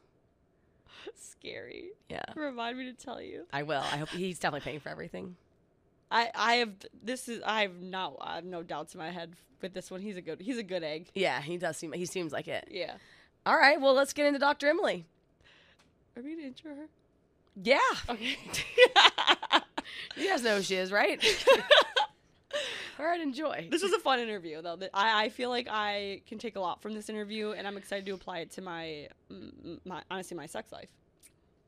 [1.16, 1.90] Scary.
[2.10, 3.46] Yeah, Remind me to tell you.
[3.54, 3.82] I will.
[3.82, 5.36] I hope he's definitely paying for everything.
[6.12, 6.72] I I have
[7.04, 10.02] this is I have not I have no doubts in my head with this one.
[10.02, 11.10] He's a good he's a good egg.
[11.14, 11.92] Yeah, he does seem.
[11.94, 12.68] He seems like it.
[12.72, 12.96] Yeah.
[13.46, 13.80] All right.
[13.80, 14.68] Well, let's get into Dr.
[14.70, 15.06] Emily.
[16.18, 16.88] Are we gonna intro her?
[17.62, 17.78] Yeah,
[18.10, 18.38] Okay.
[20.18, 21.22] you guys know who she is, right?
[23.00, 23.70] All right, enjoy.
[23.72, 24.78] This was a fun interview, though.
[24.94, 28.06] I, I feel like I can take a lot from this interview, and I'm excited
[28.08, 29.08] to apply it to my,
[29.86, 30.90] my honestly, my sex life.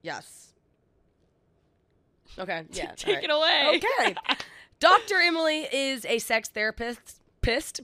[0.02, 0.54] Yes.
[2.38, 2.64] Okay.
[2.74, 2.92] Yeah.
[2.96, 3.82] Take all it away.
[4.02, 4.16] Okay.
[4.80, 5.16] Dr.
[5.22, 7.82] Emily is a sex therapist, pissed,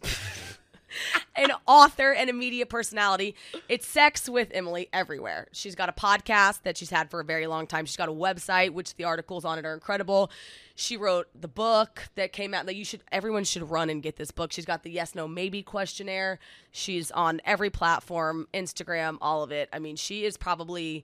[1.35, 3.35] an author, and a media personality.
[3.69, 5.47] It's Sex with Emily everywhere.
[5.51, 7.85] She's got a podcast that she's had for a very long time.
[7.85, 10.31] She's got a website, which the articles on it are incredible.
[10.79, 14.15] She wrote the book that came out that you should everyone should run and get
[14.15, 14.51] this book.
[14.51, 16.37] She's got the yes no maybe questionnaire.
[16.69, 19.69] She's on every platform, Instagram, all of it.
[19.73, 21.03] I mean, she is probably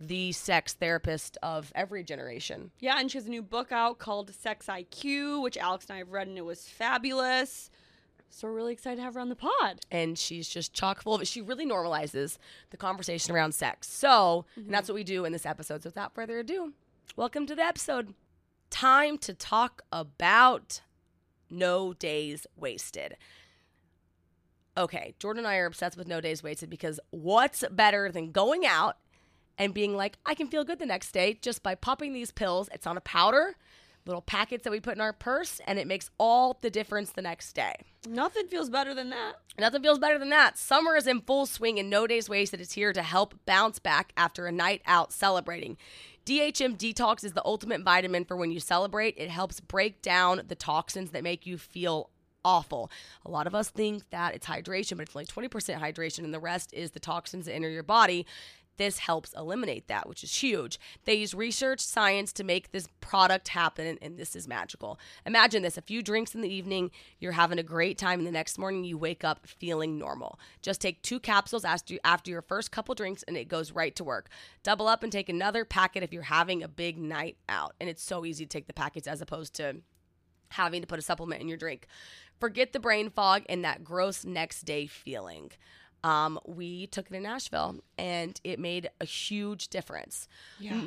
[0.00, 2.72] the sex therapist of every generation.
[2.80, 5.98] Yeah, and she has a new book out called Sex IQ, which Alex and I
[5.98, 7.70] have read, and it was fabulous.
[8.28, 9.82] So we're really excited to have her on the pod.
[9.92, 11.28] and she's just chock full of it.
[11.28, 12.38] She really normalizes
[12.70, 13.88] the conversation around sex.
[13.88, 14.72] So, and mm-hmm.
[14.72, 15.84] that's what we do in this episode.
[15.84, 16.72] So, without further ado,
[17.14, 18.14] welcome to the episode.
[18.70, 20.80] Time to talk about
[21.50, 23.16] No Days Wasted.
[24.78, 28.64] Okay, Jordan and I are obsessed with No Days Wasted because what's better than going
[28.64, 28.96] out
[29.58, 32.70] and being like, I can feel good the next day just by popping these pills?
[32.72, 33.56] It's on a powder,
[34.06, 37.22] little packets that we put in our purse, and it makes all the difference the
[37.22, 37.74] next day.
[38.08, 39.34] Nothing feels better than that.
[39.58, 40.56] Nothing feels better than that.
[40.56, 44.12] Summer is in full swing and no days wasted is here to help bounce back
[44.16, 45.76] after a night out celebrating.
[46.26, 49.14] DHM Detox is the ultimate vitamin for when you celebrate.
[49.16, 52.10] It helps break down the toxins that make you feel
[52.44, 52.90] awful.
[53.24, 56.40] A lot of us think that it's hydration, but it's only 20% hydration and the
[56.40, 58.26] rest is the toxins that enter your body.
[58.80, 60.80] This helps eliminate that, which is huge.
[61.04, 64.98] They use research, science to make this product happen, and, this is magical.
[65.26, 68.32] Imagine this a few drinks in the evening, you're having a great time, and the
[68.32, 70.40] next morning you wake up feeling normal.
[70.62, 74.30] Just take two capsules after your first couple drinks, and it goes right to work.
[74.62, 77.74] Double up and take another packet if you're having a big night out.
[77.80, 79.76] And it's so easy to take the packets as opposed to
[80.48, 81.86] having to put a supplement in your drink.
[82.40, 85.50] Forget the brain fog and that gross next day feeling.
[86.02, 90.26] Um, we took it in Nashville and it made a huge difference.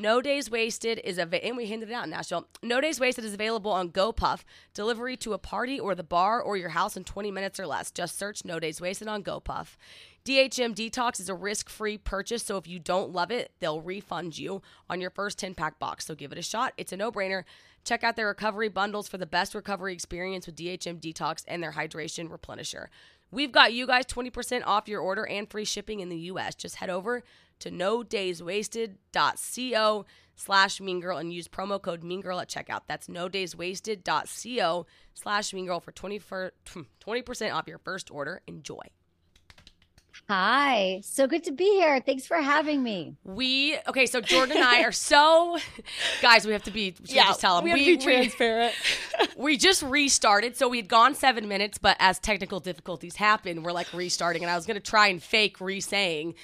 [0.02, 2.48] No Days Wasted is available, and we handed it out in Nashville.
[2.64, 4.42] No Days Wasted is available on GoPuff,
[4.74, 7.92] delivery to a party or the bar or your house in 20 minutes or less.
[7.92, 9.78] Just search No Days Wasted on GoPuff.
[10.26, 14.62] DHM Detox is a risk-free purchase, so if you don't love it, they'll refund you
[14.90, 16.06] on your first 10-pack box.
[16.06, 16.74] So give it a shot.
[16.78, 17.44] It's a no-brainer.
[17.84, 21.74] Check out their recovery bundles for the best recovery experience with DHM Detox and their
[21.74, 22.88] hydration replenisher.
[23.34, 26.54] We've got you guys 20% off your order and free shipping in the US.
[26.54, 27.24] Just head over
[27.60, 30.06] to no days wasted.co
[30.36, 32.82] slash mean girl and use promo code mean girl at checkout.
[32.88, 38.42] That's no days wasted.co slash mean girl for 20 for 20% off your first order.
[38.46, 38.84] Enjoy.
[40.30, 42.00] Hi, so good to be here.
[42.00, 43.18] Thanks for having me.
[43.26, 45.58] We okay, so Jordan and I are so
[46.22, 46.48] guys.
[46.48, 46.94] We have to be.
[46.94, 48.74] Should we just tell them we have to be transparent.
[49.38, 50.56] we just restarted.
[50.56, 54.44] So we'd gone seven minutes, but as technical difficulties happened, we're like restarting.
[54.44, 56.36] And I was gonna try and fake re-saying,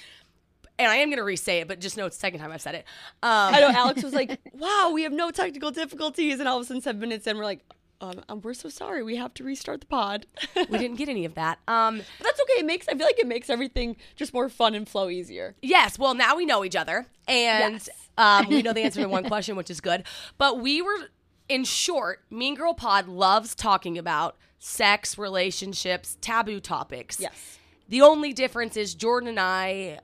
[0.78, 2.74] and I am gonna re-say it, but just know it's the second time I've said
[2.74, 2.84] it.
[3.22, 6.62] Um, I know Alex was like, "Wow, we have no technical difficulties," and all of
[6.64, 7.64] a sudden, seven minutes in, we're like,
[8.00, 9.02] um, um, "We're so sorry.
[9.02, 10.26] We have to restart the pod."
[10.56, 11.58] we didn't get any of that.
[11.68, 12.60] Um, But that's okay.
[12.60, 15.54] It makes I feel like it makes everything just more fun and flow easier.
[15.62, 15.98] Yes.
[15.98, 17.88] Well, now we know each other, and Yes.
[18.18, 20.04] um, we know the answer to one question, which is good.
[20.38, 21.08] But we were,
[21.48, 27.18] in short, Mean Girl Pod loves talking about sex, relationships, taboo topics.
[27.20, 27.58] Yes.
[27.88, 29.98] The only difference is Jordan and I,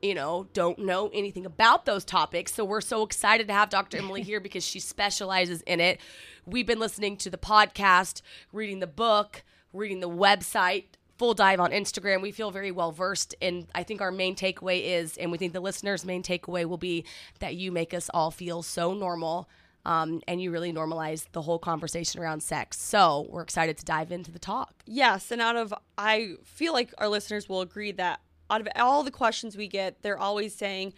[0.00, 2.54] you know, don't know anything about those topics.
[2.54, 3.98] So we're so excited to have Dr.
[3.98, 6.00] Emily here because she specializes in it.
[6.48, 8.22] We've been listening to the podcast,
[8.52, 9.42] reading the book,
[9.72, 10.84] reading the website,
[11.18, 12.22] full dive on Instagram.
[12.22, 13.34] We feel very well versed.
[13.42, 16.78] And I think our main takeaway is, and we think the listeners' main takeaway will
[16.78, 17.04] be
[17.40, 19.48] that you make us all feel so normal.
[19.84, 22.80] Um, and you really normalize the whole conversation around sex.
[22.80, 24.72] So we're excited to dive into the talk.
[24.84, 28.20] Yes, and out of I feel like our listeners will agree that
[28.50, 30.94] out of all the questions we get, they're always saying,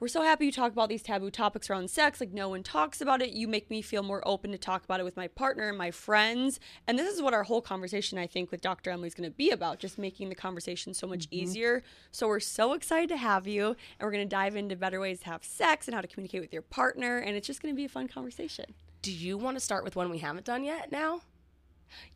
[0.00, 2.20] "We're so happy you talk about these taboo topics around sex.
[2.20, 3.30] Like no one talks about it.
[3.30, 5.90] You make me feel more open to talk about it with my partner and my
[5.90, 8.90] friends." And this is what our whole conversation I think with Dr.
[8.90, 11.42] Emily is going to be about, just making the conversation so much mm-hmm.
[11.42, 11.82] easier.
[12.10, 15.20] So we're so excited to have you, and we're going to dive into better ways
[15.20, 17.76] to have sex and how to communicate with your partner, and it's just going to
[17.76, 18.74] be a fun conversation.
[19.02, 21.22] Do you want to start with one we haven't done yet now?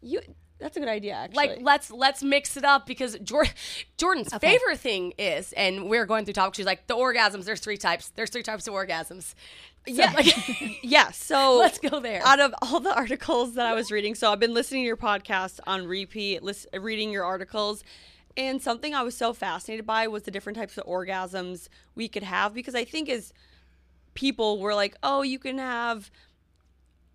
[0.01, 0.23] You
[0.59, 1.49] that's a good idea actually.
[1.49, 3.53] Like let's let's mix it up because Jordan
[3.97, 6.57] Jordan's favorite thing is, and we're going through topics.
[6.57, 7.45] She's like the orgasms.
[7.45, 8.11] There's three types.
[8.15, 9.35] There's three types of orgasms.
[9.87, 10.35] So, yeah, like,
[10.83, 11.11] yeah.
[11.11, 12.21] So let's go there.
[12.25, 14.97] Out of all the articles that I was reading, so I've been listening to your
[14.97, 17.85] podcast on repeat, lis- reading your articles,
[18.37, 22.23] and something I was so fascinated by was the different types of orgasms we could
[22.25, 23.33] have because I think as
[24.15, 26.11] people were like, oh, you can have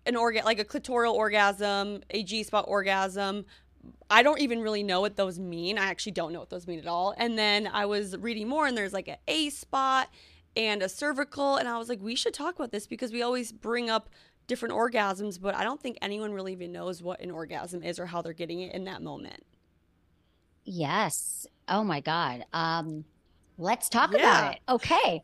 [0.06, 3.46] an organ like a clitoral orgasm, a G spot orgasm.
[4.08, 5.78] I don't even really know what those mean.
[5.78, 7.14] I actually don't know what those mean at all.
[7.18, 10.08] And then I was reading more, and there's like an A spot
[10.56, 13.52] and a cervical, and I was like, we should talk about this because we always
[13.52, 14.08] bring up
[14.46, 18.06] different orgasms, but I don't think anyone really even knows what an orgasm is or
[18.06, 19.42] how they're getting it in that moment.
[20.64, 21.46] Yes.
[21.68, 22.44] Oh my God.
[22.52, 23.04] Um,
[23.58, 24.18] let's talk Yeah.
[24.18, 24.60] about it.
[24.68, 25.22] Okay.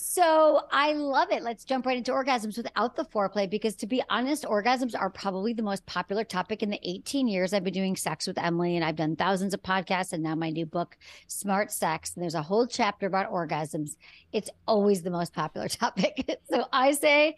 [0.00, 1.42] So I love it.
[1.42, 5.52] Let's jump right into orgasms without the foreplay because to be honest, orgasms are probably
[5.52, 8.84] the most popular topic in the 18 years I've been doing sex with Emily and
[8.84, 10.96] I've done thousands of podcasts and now my new book,
[11.26, 12.12] Smart Sex.
[12.14, 13.96] And there's a whole chapter about orgasms.
[14.32, 16.38] It's always the most popular topic.
[16.48, 17.34] so I say,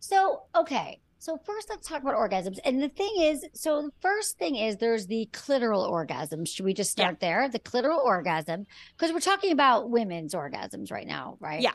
[0.00, 0.98] so okay.
[1.20, 2.58] So first let's talk about orgasms.
[2.64, 6.46] And the thing is, so the first thing is there's the clitoral orgasm.
[6.46, 7.48] Should we just start there?
[7.48, 8.66] The clitoral orgasm,
[8.98, 11.60] because we're talking about women's orgasms right now, right?
[11.60, 11.74] Yeah.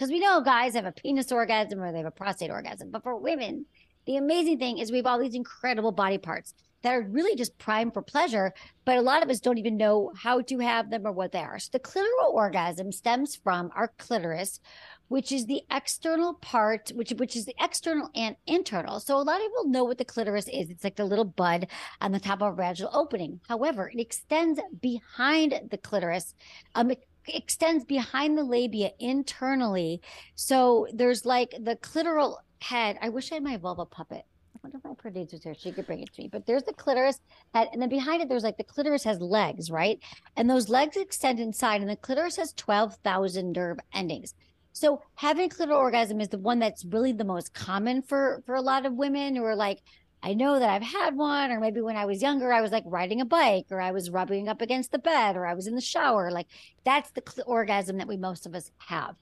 [0.00, 2.90] Because we know guys have a penis orgasm or they have a prostate orgasm.
[2.90, 3.66] But for women,
[4.06, 7.58] the amazing thing is we have all these incredible body parts that are really just
[7.58, 8.54] primed for pleasure,
[8.86, 11.40] but a lot of us don't even know how to have them or what they
[11.40, 11.58] are.
[11.58, 14.60] So the clitoral orgasm stems from our clitoris,
[15.08, 19.00] which is the external part, which which is the external and internal.
[19.00, 20.70] So a lot of people know what the clitoris is.
[20.70, 21.66] It's like the little bud
[22.00, 23.40] on the top of a vaginal opening.
[23.50, 26.34] However, it extends behind the clitoris.
[26.74, 30.00] Um, it extends behind the labia internally.
[30.34, 32.98] So there's like the clitoral head.
[33.00, 34.24] I wish I had my vulva puppet.
[34.54, 35.54] I wonder if my producer's here?
[35.54, 36.28] She could bring it to me.
[36.28, 37.20] But there's the clitoris
[37.54, 39.98] head, and then behind it, there's like the clitoris has legs, right?
[40.36, 44.34] And those legs extend inside, and the clitoris has 12,000 nerve endings.
[44.72, 48.62] So having clitoral orgasm is the one that's really the most common for for a
[48.62, 49.80] lot of women who are like,
[50.22, 52.84] I know that I've had one, or maybe when I was younger, I was like
[52.86, 55.74] riding a bike, or I was rubbing up against the bed, or I was in
[55.74, 56.30] the shower.
[56.30, 56.48] Like
[56.84, 59.16] that's the cl- orgasm that we most of us have.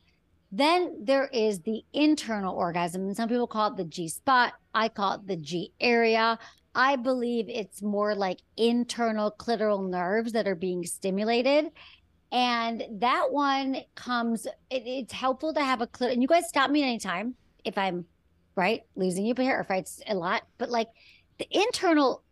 [0.51, 4.55] Then there is the internal orgasm, and some people call it the G spot.
[4.75, 6.39] I call it the G area.
[6.75, 11.71] I believe it's more like internal clitoral nerves that are being stimulated.
[12.31, 16.13] And that one comes, it, it's helpful to have a clit.
[16.13, 17.35] And you guys stop me anytime
[17.65, 18.05] if I'm
[18.59, 20.43] right losing your if it's a lot.
[20.59, 20.89] But like
[21.39, 22.23] the internal,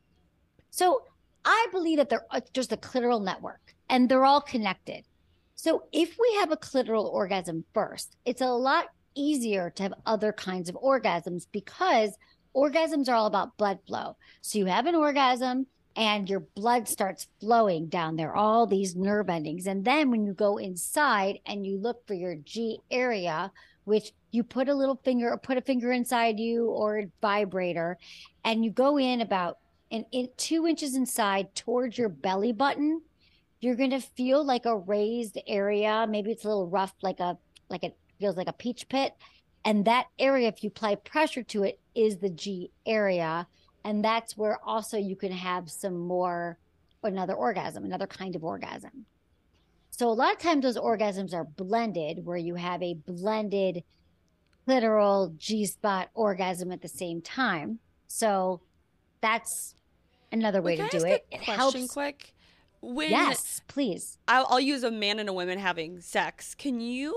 [0.70, 1.02] so
[1.44, 5.04] I believe that they're uh, just a clitoral network and they're all connected.
[5.54, 10.32] So if we have a clitoral orgasm first, it's a lot easier to have other
[10.32, 12.18] kinds of orgasms because
[12.54, 14.16] orgasms are all about blood flow.
[14.42, 19.30] So you have an orgasm and your blood starts flowing down there, all these nerve
[19.30, 19.66] endings.
[19.66, 23.50] And then when you go inside and you look for your G area,
[23.84, 27.98] which you put a little finger or put a finger inside you or a vibrator,
[28.44, 29.58] and you go in about
[29.90, 33.00] an in two inches inside towards your belly button,
[33.60, 36.06] you're gonna feel like a raised area.
[36.08, 37.38] Maybe it's a little rough, like a
[37.70, 39.14] like it feels like a peach pit.
[39.64, 43.48] And that area, if you apply pressure to it, is the G area.
[43.84, 46.58] And that's where also you can have some more
[47.02, 49.06] another orgasm, another kind of orgasm.
[49.90, 53.82] So a lot of times those orgasms are blended, where you have a blended
[54.66, 57.78] clitoral G spot orgasm at the same time.
[58.06, 58.60] So
[59.20, 59.74] that's
[60.32, 61.26] another way to do it.
[61.30, 61.92] It question helps.
[61.92, 62.34] quick.
[62.80, 64.18] When Yes, please.
[64.28, 66.54] I'll, I'll use a man and a woman having sex.
[66.54, 67.14] Can you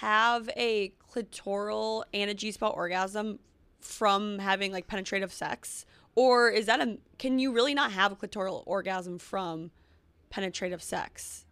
[0.00, 3.38] have a clitoral and a G spot orgasm
[3.80, 5.84] from having like penetrative sex,
[6.14, 6.98] or is that a?
[7.18, 9.70] Can you really not have a clitoral orgasm from
[10.30, 11.44] penetrative sex?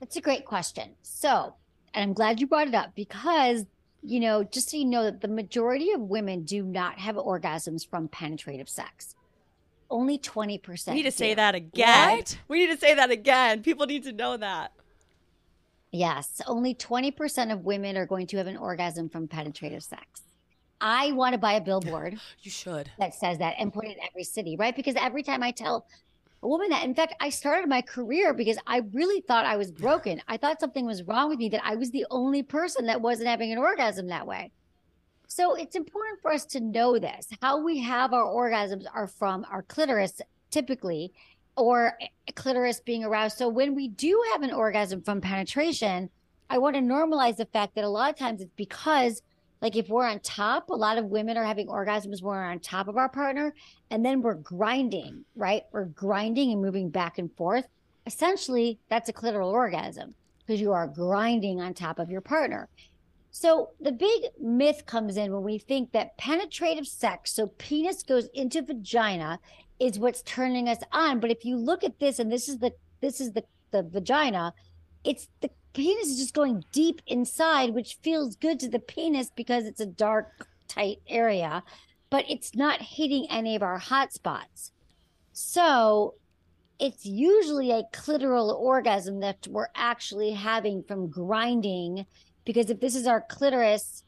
[0.00, 0.94] That's a great question.
[1.02, 1.54] So,
[1.98, 3.66] and I'm glad you brought it up because,
[4.04, 7.84] you know, just so you know that the majority of women do not have orgasms
[7.84, 9.16] from penetrative sex.
[9.90, 10.86] Only 20%.
[10.88, 12.18] We need to say that again.
[12.18, 12.38] What?
[12.46, 13.62] We need to say that again.
[13.62, 14.72] People need to know that.
[15.90, 20.22] Yes, only 20% of women are going to have an orgasm from penetrative sex.
[20.80, 22.92] I want to buy a billboard You should.
[23.00, 24.76] that says that and put it in every city, right?
[24.76, 25.86] Because every time I tell
[26.42, 29.72] a woman that, in fact, I started my career because I really thought I was
[29.72, 30.22] broken.
[30.28, 33.28] I thought something was wrong with me, that I was the only person that wasn't
[33.28, 34.52] having an orgasm that way.
[35.26, 37.28] So it's important for us to know this.
[37.42, 40.20] How we have our orgasms are from our clitoris
[40.50, 41.12] typically,
[41.56, 41.98] or
[42.34, 43.36] clitoris being aroused.
[43.36, 46.08] So when we do have an orgasm from penetration,
[46.48, 49.22] I want to normalize the fact that a lot of times it's because,
[49.60, 52.60] like, if we're on top, a lot of women are having orgasms when we're on
[52.60, 53.54] top of our partner,
[53.90, 55.64] and then we're grinding, right?
[55.72, 57.66] We're grinding and moving back and forth.
[58.06, 62.68] Essentially, that's a clitoral orgasm because you are grinding on top of your partner.
[63.30, 68.28] So the big myth comes in when we think that penetrative sex, so penis goes
[68.34, 69.38] into vagina,
[69.78, 71.20] is what's turning us on.
[71.20, 74.54] But if you look at this, and this is the this is the the vagina,
[75.04, 79.64] it's the penis is just going deep inside, which feels good to the penis because
[79.64, 81.62] it's a dark, tight area,
[82.10, 84.72] but it's not hitting any of our hot spots.
[85.32, 86.14] So
[86.78, 92.06] it's usually a clitoral orgasm that we're actually having from grinding
[92.44, 94.04] because if this is our clitoris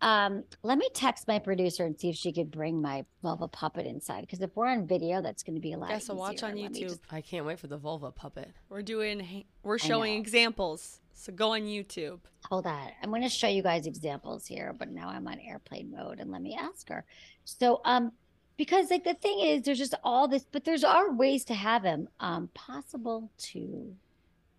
[0.00, 3.84] um let me text my producer and see if she could bring my vulva puppet
[3.86, 6.42] inside because if we're on video that's going to be a lot Yeah, so watch
[6.42, 6.80] on Let YouTube.
[6.80, 8.50] just- I can't wait for the vulva puppet.
[8.68, 9.44] We're doing.
[9.62, 11.00] We're showing examples.
[11.14, 12.20] So go on YouTube.
[12.44, 15.90] hold on i'm going to show you guys examples here but now i'm on airplane
[15.90, 17.04] mode and let me ask her
[17.44, 18.12] so um
[18.56, 21.82] because like the thing is there's just all this but there's are ways to have
[21.82, 23.92] him um possible to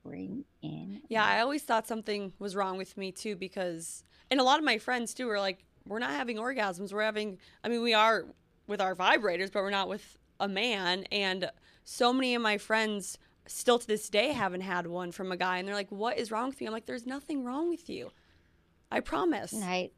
[0.04, 4.44] bring in Yeah, I always thought something was wrong with me too because, and a
[4.44, 6.94] lot of my friends too are like, we're not having orgasms.
[6.94, 8.26] We're having, I mean, we are
[8.68, 11.06] with our vibrators, but we're not with a man.
[11.12, 11.50] And
[11.84, 13.18] so many of my friends
[13.48, 15.58] still to this day haven't had one from a guy.
[15.58, 16.68] And they're like, what is wrong with me?
[16.68, 18.12] I'm like, there's nothing wrong with you.
[18.92, 19.54] I promise.
[19.54, 19.92] Right.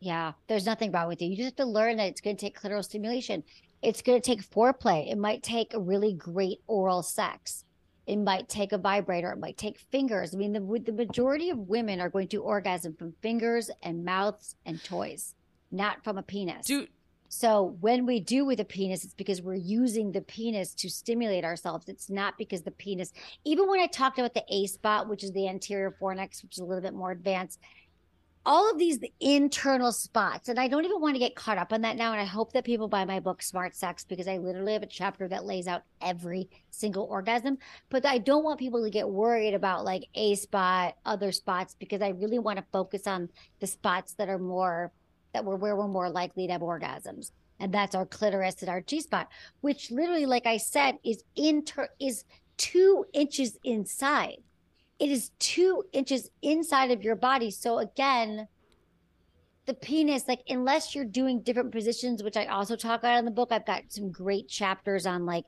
[0.00, 1.28] Yeah, there's nothing wrong with you.
[1.28, 3.44] You just have to learn that it's going to take clitoral stimulation.
[3.82, 5.10] It's going to take foreplay.
[5.10, 7.64] It might take a really great oral sex.
[8.10, 9.30] It might take a vibrator.
[9.30, 10.34] It might take fingers.
[10.34, 14.56] I mean, the the majority of women are going to orgasm from fingers and mouths
[14.66, 15.36] and toys,
[15.70, 16.66] not from a penis.
[16.66, 16.88] Dude,
[17.28, 21.44] So when we do with a penis, it's because we're using the penis to stimulate
[21.44, 21.88] ourselves.
[21.88, 23.12] It's not because the penis,
[23.44, 26.58] even when I talked about the A spot, which is the anterior fornix, which is
[26.58, 27.60] a little bit more advanced,
[28.46, 31.82] all of these internal spots and i don't even want to get caught up on
[31.82, 34.72] that now and i hope that people buy my book smart sex because i literally
[34.72, 37.58] have a chapter that lays out every single orgasm
[37.90, 42.00] but i don't want people to get worried about like a spot other spots because
[42.00, 43.28] i really want to focus on
[43.60, 44.90] the spots that are more
[45.34, 48.80] that we're where we're more likely to have orgasms and that's our clitoris and our
[48.80, 49.28] g spot
[49.60, 52.24] which literally like i said is inter is
[52.56, 54.38] two inches inside
[55.00, 57.50] it is two inches inside of your body.
[57.50, 58.46] So again,
[59.66, 63.30] the penis, like unless you're doing different positions, which I also talk about in the
[63.30, 65.44] book, I've got some great chapters on like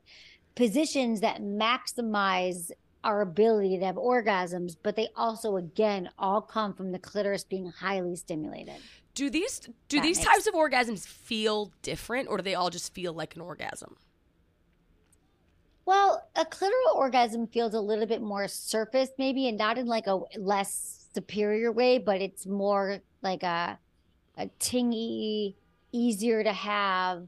[0.55, 2.71] positions that maximize
[3.03, 7.67] our ability to have orgasms, but they also again all come from the clitoris being
[7.69, 8.75] highly stimulated.
[9.13, 12.69] Do these do That these makes- types of orgasms feel different or do they all
[12.69, 13.97] just feel like an orgasm?
[15.85, 20.07] Well, a clitoral orgasm feels a little bit more surface, maybe, and not in like
[20.07, 23.79] a less superior way, but it's more like a
[24.37, 25.55] a tingy,
[25.91, 27.27] easier to have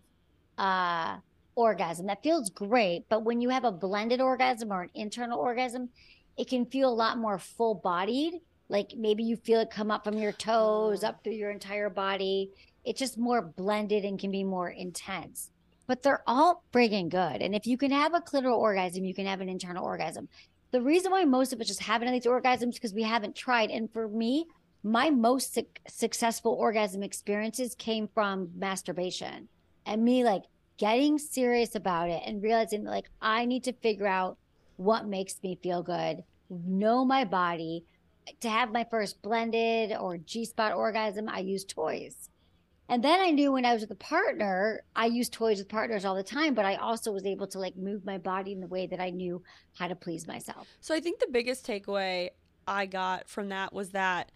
[0.57, 1.17] uh
[1.55, 2.07] orgasm.
[2.07, 5.89] That feels great, but when you have a blended orgasm or an internal orgasm,
[6.37, 8.41] it can feel a lot more full bodied.
[8.69, 12.51] Like maybe you feel it come up from your toes, up through your entire body.
[12.85, 15.51] It's just more blended and can be more intense
[15.87, 17.41] but they're all friggin' good.
[17.41, 20.27] And if you can have a clitoral orgasm, you can have an internal orgasm.
[20.71, 23.35] The reason why most of us just haven't had these orgasms is because we haven't
[23.35, 23.69] tried.
[23.71, 24.47] And for me,
[24.83, 29.47] my most suc successful orgasm experiences came from masturbation
[29.85, 30.43] and me like
[30.77, 34.37] getting serious about it and realizing that, like I need to figure out
[34.77, 37.85] what makes me feel good, know my body.
[38.41, 42.29] To have my first blended or G spot orgasm, I use toys.
[42.87, 46.05] And then I knew when I was with a partner, I used toys with partners
[46.05, 48.67] all the time, but I also was able to like move my body in the
[48.67, 49.41] way that I knew
[49.77, 50.67] how to please myself.
[50.81, 52.29] So I think the biggest takeaway
[52.67, 54.31] I got from that was that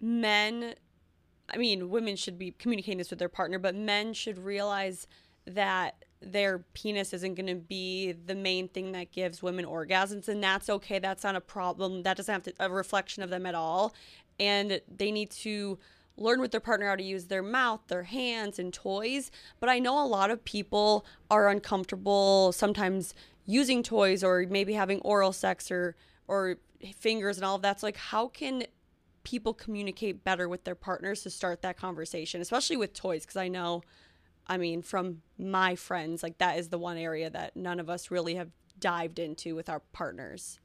[0.00, 0.74] men,
[1.48, 5.06] I mean, women should be communicating this with their partner, but men should realize
[5.46, 10.42] that their penis isn't going to be the main thing that gives women orgasms and
[10.42, 13.54] that's okay that's not a problem that doesn't have to a reflection of them at
[13.54, 13.94] all
[14.40, 15.78] and they need to
[16.16, 19.30] learn with their partner how to use their mouth, their hands, and toys.
[19.60, 23.14] But I know a lot of people are uncomfortable sometimes
[23.44, 25.96] using toys or maybe having oral sex or
[26.28, 26.56] or
[26.94, 27.80] fingers and all of that.
[27.80, 28.64] So like how can
[29.22, 33.22] people communicate better with their partners to start that conversation, especially with toys?
[33.22, 33.82] Because I know,
[34.46, 38.10] I mean, from my friends, like that is the one area that none of us
[38.10, 40.60] really have dived into with our partners.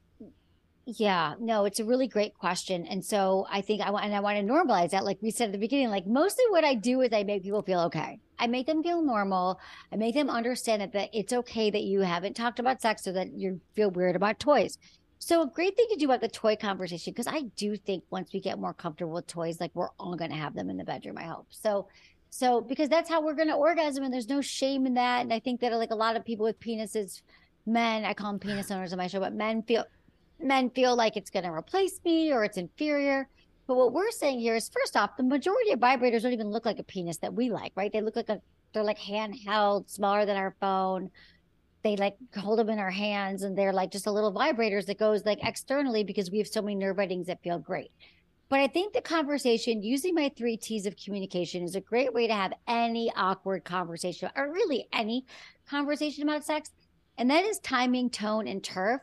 [0.84, 2.86] Yeah, no, it's a really great question.
[2.86, 5.04] And so I think I want, and I want to normalize that.
[5.04, 7.62] Like we said at the beginning, like mostly what I do is I make people
[7.62, 8.18] feel okay.
[8.38, 9.60] I make them feel normal.
[9.92, 13.12] I make them understand that, that it's okay that you haven't talked about sex or
[13.12, 14.76] that you feel weird about toys.
[15.20, 18.32] So a great thing to do about the toy conversation, because I do think once
[18.32, 20.84] we get more comfortable with toys, like we're all going to have them in the
[20.84, 21.46] bedroom, I hope.
[21.50, 21.86] So,
[22.30, 25.20] so because that's how we're going to orgasm and there's no shame in that.
[25.20, 27.22] And I think that like a lot of people with penises,
[27.66, 29.84] men, I call them penis owners on my show, but men feel
[30.42, 33.28] men feel like it's going to replace me or it's inferior.
[33.66, 36.66] But what we're saying here is first off, the majority of vibrators don't even look
[36.66, 37.92] like a penis that we like, right?
[37.92, 38.40] They look like a,
[38.72, 41.10] they're like handheld, smaller than our phone.
[41.82, 44.98] They like hold them in our hands and they're like just a little vibrators that
[44.98, 47.90] goes like externally because we have so many nerve endings that feel great.
[48.48, 52.26] But I think the conversation using my three T's of communication is a great way
[52.26, 55.24] to have any awkward conversation or really any
[55.66, 56.70] conversation about sex.
[57.16, 59.00] And that is timing, tone, and turf.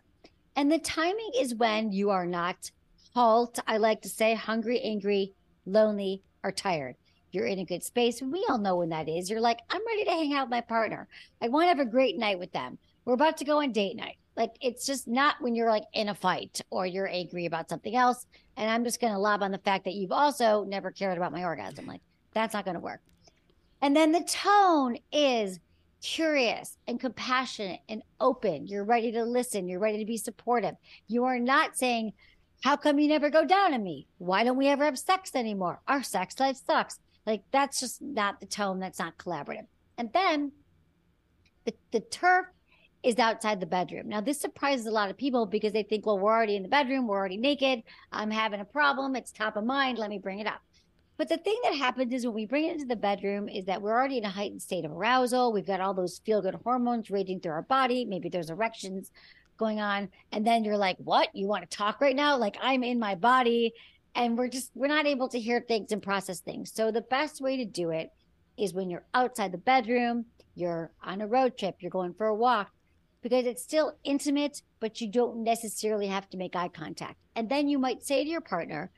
[0.59, 2.69] And the timing is when you are not
[3.13, 5.31] halt, I like to say, hungry, angry,
[5.65, 6.97] lonely, or tired.
[7.31, 8.21] You're in a good space.
[8.21, 9.29] We all know when that is.
[9.29, 11.07] You're like, I'm ready to hang out with my partner.
[11.41, 12.77] I want to have a great night with them.
[13.05, 14.17] We're about to go on date night.
[14.35, 17.95] Like, it's just not when you're like in a fight or you're angry about something
[17.95, 18.25] else.
[18.57, 21.31] And I'm just going to lob on the fact that you've also never cared about
[21.31, 21.85] my orgasm.
[21.85, 22.01] Like,
[22.33, 22.99] that's not going to work.
[23.81, 25.61] And then the tone is
[26.01, 28.67] curious and compassionate and open.
[28.67, 29.67] You're ready to listen.
[29.67, 30.75] You're ready to be supportive.
[31.07, 32.13] You are not saying,
[32.63, 34.07] How come you never go down on me?
[34.17, 35.81] Why don't we ever have sex anymore?
[35.87, 36.99] Our sex life sucks.
[37.25, 38.79] Like, that's just not the tone.
[38.79, 39.67] That's not collaborative.
[39.97, 40.51] And then
[41.65, 42.45] the, the turf
[43.03, 44.09] is outside the bedroom.
[44.09, 46.69] Now, this surprises a lot of people because they think, well, we're already in the
[46.69, 50.39] bedroom, we're already naked, I'm having a problem, it's top of mind, let me bring
[50.39, 50.59] it up.
[51.19, 53.81] But the thing that happens is when we bring it into the bedroom is that
[53.81, 55.51] we're already in a heightened state of arousal.
[55.51, 58.05] We've got all those feel good hormones raging through our body.
[58.05, 59.11] Maybe there's erections
[59.57, 60.07] going on.
[60.31, 61.27] And then you're like, what?
[61.35, 62.37] You want to talk right now?
[62.37, 63.73] Like I'm in my body.
[64.15, 66.71] And we're just, we're not able to hear things and process things.
[66.73, 68.13] So the best way to do it
[68.57, 70.23] is when you're outside the bedroom,
[70.55, 72.71] you're on a road trip, you're going for a walk,
[73.21, 77.17] because it's still intimate, but you don't necessarily have to make eye contact.
[77.35, 78.89] And then you might say to your partner,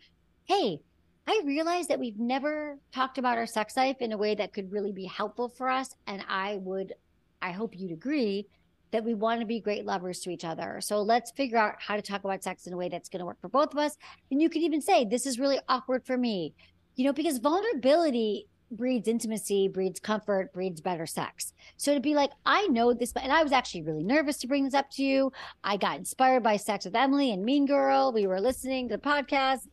[0.45, 0.81] hey,
[1.27, 4.71] I realized that we've never talked about our sex life in a way that could
[4.71, 5.95] really be helpful for us.
[6.07, 6.93] And I would,
[7.41, 8.47] I hope you'd agree
[8.91, 10.81] that we want to be great lovers to each other.
[10.81, 13.25] So let's figure out how to talk about sex in a way that's going to
[13.25, 13.97] work for both of us.
[14.29, 16.53] And you could even say, this is really awkward for me,
[16.95, 21.53] you know, because vulnerability breeds intimacy, breeds comfort, breeds better sex.
[21.77, 24.65] So to be like, I know this, and I was actually really nervous to bring
[24.65, 25.31] this up to you.
[25.63, 28.11] I got inspired by Sex with Emily and Mean Girl.
[28.11, 29.67] We were listening to the podcast,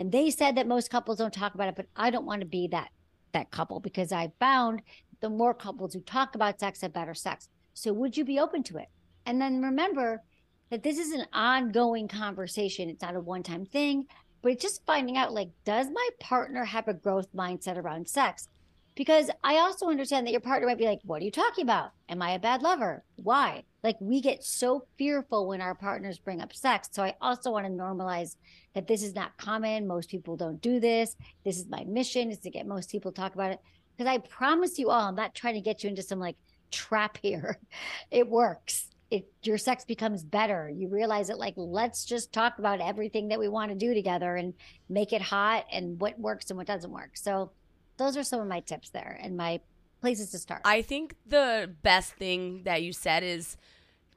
[0.00, 2.46] and they said that most couples don't talk about it, but I don't want to
[2.46, 2.88] be that
[3.32, 4.82] that couple because I found
[5.20, 7.48] the more couples who talk about sex have better sex.
[7.74, 8.88] So would you be open to it?
[9.26, 10.22] And then remember
[10.70, 12.88] that this is an ongoing conversation.
[12.88, 14.06] It's not a one-time thing
[14.42, 18.48] but it's just finding out like does my partner have a growth mindset around sex
[18.94, 21.90] because i also understand that your partner might be like what are you talking about?
[22.08, 23.04] Am i a bad lover?
[23.16, 23.64] Why?
[23.82, 26.88] Like we get so fearful when our partners bring up sex.
[26.92, 28.36] So i also want to normalize
[28.74, 29.86] that this is not common.
[29.86, 31.16] Most people don't do this.
[31.44, 33.60] This is my mission is to get most people to talk about it.
[33.96, 36.36] Because i promise you all i'm not trying to get you into some like
[36.70, 37.58] trap here.
[38.10, 38.88] It works.
[39.10, 40.70] It your sex becomes better.
[40.70, 44.36] You realize that like let's just talk about everything that we want to do together
[44.36, 44.54] and
[44.88, 47.16] make it hot and what works and what doesn't work.
[47.16, 47.50] So
[48.00, 49.60] those are some of my tips there and my
[50.00, 53.56] places to start I think the best thing that you said is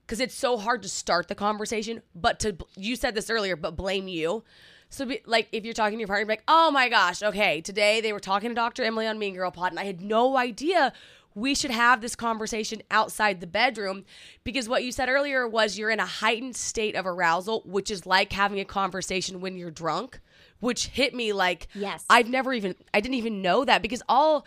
[0.05, 3.75] because it's so hard to start the conversation, but to you said this earlier, but
[3.75, 4.43] blame you.
[4.89, 7.99] So, be, like, if you're talking to your partner, like, oh my gosh, okay, today
[8.01, 8.83] they were talking to Dr.
[8.83, 10.93] Emily on Mean Girl Pod, and I had no idea
[11.35, 14.05] we should have this conversation outside the bedroom
[14.43, 18.05] because what you said earlier was you're in a heightened state of arousal, which is
[18.05, 20.19] like having a conversation when you're drunk,
[20.63, 22.05] which hit me like, Yes.
[22.09, 24.45] I've never even, I didn't even know that because all,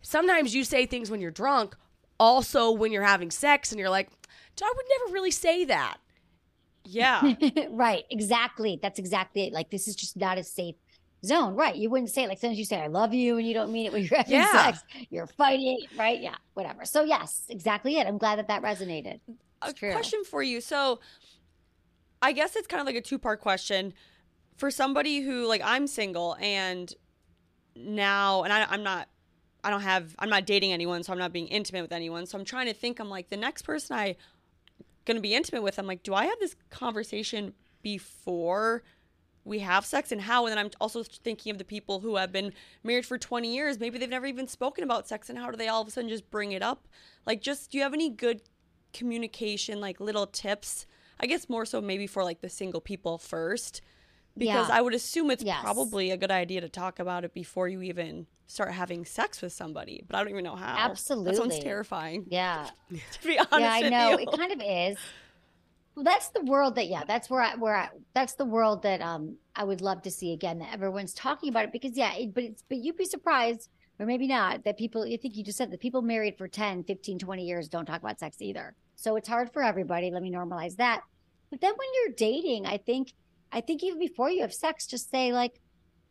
[0.00, 1.76] sometimes you say things when you're drunk,
[2.18, 4.08] also when you're having sex, and you're like,
[4.62, 5.98] I would never really say that.
[6.84, 7.34] Yeah.
[7.70, 10.76] right exactly that's exactly it like this is just not a safe
[11.24, 13.52] zone right you wouldn't say it like sometimes you say i love you and you
[13.54, 14.52] don't mean it when you're having Yeah.
[14.52, 19.18] sex you're fighting right yeah whatever so yes exactly it i'm glad that that resonated
[19.62, 19.90] a true.
[19.92, 20.60] question for you.
[20.60, 21.00] So,
[22.22, 23.94] I guess it's kind of like a two part question.
[24.56, 26.92] For somebody who, like, I'm single and
[27.74, 29.08] now, and I, I'm not,
[29.62, 32.26] I don't have, I'm not dating anyone, so I'm not being intimate with anyone.
[32.26, 34.16] So I'm trying to think, I'm like, the next person I
[35.04, 38.82] gonna be intimate with, I'm like, do I have this conversation before
[39.44, 40.44] we have sex and how?
[40.44, 42.52] And then I'm also thinking of the people who have been
[42.82, 43.78] married for 20 years.
[43.78, 46.10] Maybe they've never even spoken about sex, and how do they all of a sudden
[46.10, 46.88] just bring it up?
[47.24, 48.42] Like, just do you have any good
[48.92, 50.86] communication, like little tips?
[51.18, 53.80] I guess more so maybe for like the single people first,
[54.36, 54.76] because Yeah.
[54.76, 55.60] I would assume it's Yes.
[55.62, 59.52] probably a good idea to talk about it before you even start having sex with
[59.52, 60.04] somebody.
[60.06, 60.76] But I don't even know how.
[60.78, 61.30] Absolutely.
[61.32, 62.26] that sounds terrifying.
[62.28, 64.96] yeah To be honest, yeah i know it kind of is
[65.94, 69.00] well that's the world that yeah that's where i where i that's the world that
[69.00, 72.34] um i would love to see again that everyone's talking about it because yeah it,
[72.34, 75.56] but it's but you'd be surprised or maybe not that people i think you just
[75.56, 79.16] said that people married for 10 15 20 years don't talk about sex either so
[79.16, 81.00] it's hard for everybody let me normalize that
[81.50, 83.14] but then when you're dating i think
[83.56, 85.60] i think even before you have sex just say like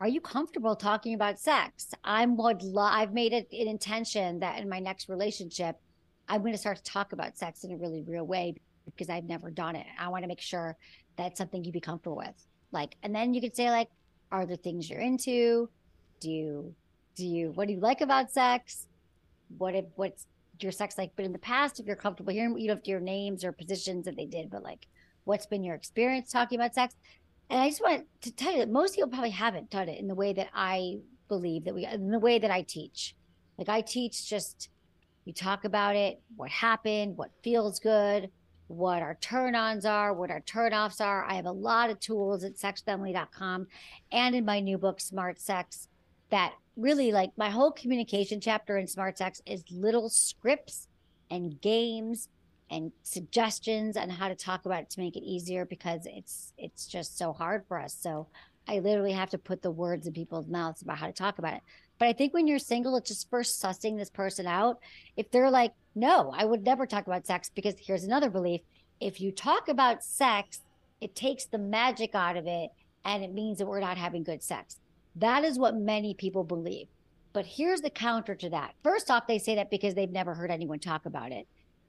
[0.01, 4.59] are you comfortable talking about sex i'm would lo- i've made it an intention that
[4.59, 5.77] in my next relationship
[6.27, 9.25] I'm going to start to talk about sex in a really real way because I've
[9.25, 9.85] never done it.
[9.99, 10.75] I want to make sure
[11.17, 12.45] that's something you'd be comfortable with.
[12.71, 13.89] Like, and then you could say like,
[14.31, 15.69] are there things you're into?
[16.19, 16.73] Do you,
[17.15, 18.87] do you, what do you like about sex?
[19.57, 20.25] What if, what's
[20.59, 21.11] your sex like?
[21.15, 23.51] But in the past, if you're comfortable hearing, you don't have to hear names or
[23.51, 24.87] positions that they did, but like,
[25.25, 26.95] what's been your experience talking about sex?
[27.49, 30.07] And I just want to tell you that most people probably haven't done it in
[30.07, 33.15] the way that I believe that we, in the way that I teach.
[33.57, 34.69] Like I teach just,
[35.25, 38.29] we talk about it, what happened, what feels good,
[38.67, 41.23] what our turn ons are, what our turn offs are.
[41.25, 43.67] I have a lot of tools at sexwithemily.com
[44.11, 45.87] and in my new book, Smart Sex,
[46.31, 50.87] that really like my whole communication chapter in Smart Sex is little scripts
[51.29, 52.29] and games
[52.69, 56.87] and suggestions on how to talk about it to make it easier because it's it's
[56.87, 57.95] just so hard for us.
[57.99, 58.27] So
[58.67, 61.53] I literally have to put the words in people's mouths about how to talk about
[61.53, 61.61] it.
[61.99, 64.79] But I think when you're single, it's just first sussing this person out.
[65.15, 68.61] If they're like, no, I would never talk about sex, because here's another belief.
[68.99, 70.61] If you talk about sex,
[70.99, 72.71] it takes the magic out of it
[73.05, 74.79] and it means that we're not having good sex.
[75.15, 76.87] That is what many people believe.
[77.31, 78.73] But here's the counter to that.
[78.83, 81.47] First off, they say that because they've never heard anyone talk about it.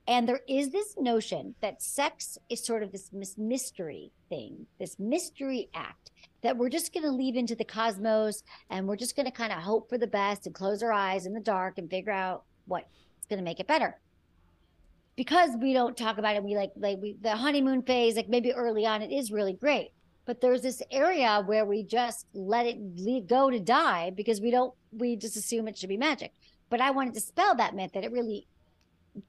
[0.08, 5.68] And there is this notion that sex is sort of this mystery thing, this mystery
[5.74, 6.10] act
[6.42, 9.52] that we're just going to leave into the cosmos and we're just going to kind
[9.52, 12.44] of hope for the best and close our eyes in the dark and figure out
[12.66, 12.86] what's
[13.28, 13.98] going to make it better.
[15.16, 18.52] Because we don't talk about it, we like like we, the honeymoon phase, like maybe
[18.52, 19.90] early on, it is really great.
[20.26, 24.50] but there's this area where we just let it le- go to die because we
[24.50, 26.32] don't we just assume it should be magic
[26.68, 28.46] but i want to dispel that myth that it really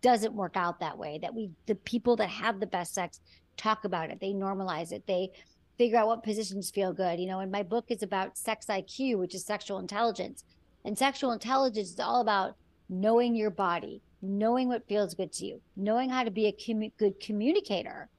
[0.02, 3.20] doesn't work out that way that we the people that have the best sex
[3.56, 5.30] talk about it they normalize it they
[5.78, 9.18] figure out what positions feel good you know and my book is about sex iq
[9.18, 10.44] which is sexual intelligence.
[10.86, 12.56] And sexual intelligence is all about
[12.88, 16.92] knowing your body knowing what feels good to you knowing how to be a commu-
[16.98, 18.10] good communicator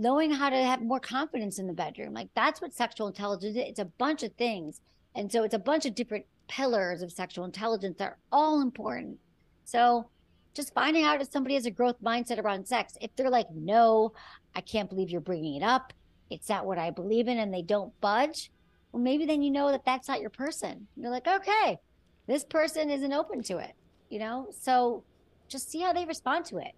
[0.00, 2.14] knowing how to have more confidence in the bedroom.
[2.14, 3.62] Like that's what sexual intelligence is.
[3.68, 4.80] It's a bunch of things.
[5.14, 9.18] And so it's a bunch of different pillars of sexual intelligence that are all important.
[9.66, 10.08] So
[10.54, 12.96] just finding out if somebody has a growth mindset around sex.
[13.00, 14.12] If they're like, no,
[14.54, 15.92] I can't believe you're bringing it up.
[16.30, 18.50] It's not what I believe in, and they don't budge.
[18.92, 20.86] Well, maybe then you know that that's not your person.
[20.96, 21.78] You're like, okay,
[22.26, 23.72] this person isn't open to it,
[24.08, 24.48] you know?
[24.50, 25.04] So
[25.48, 26.72] just see how they respond to it.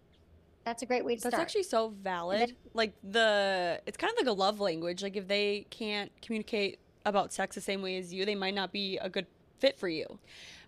[0.64, 1.40] That's a great way to That's start.
[1.40, 2.56] That's actually so valid.
[2.72, 5.02] Like the it's kind of like a love language.
[5.02, 8.72] Like if they can't communicate about sex the same way as you, they might not
[8.72, 9.26] be a good
[9.58, 10.18] fit for you.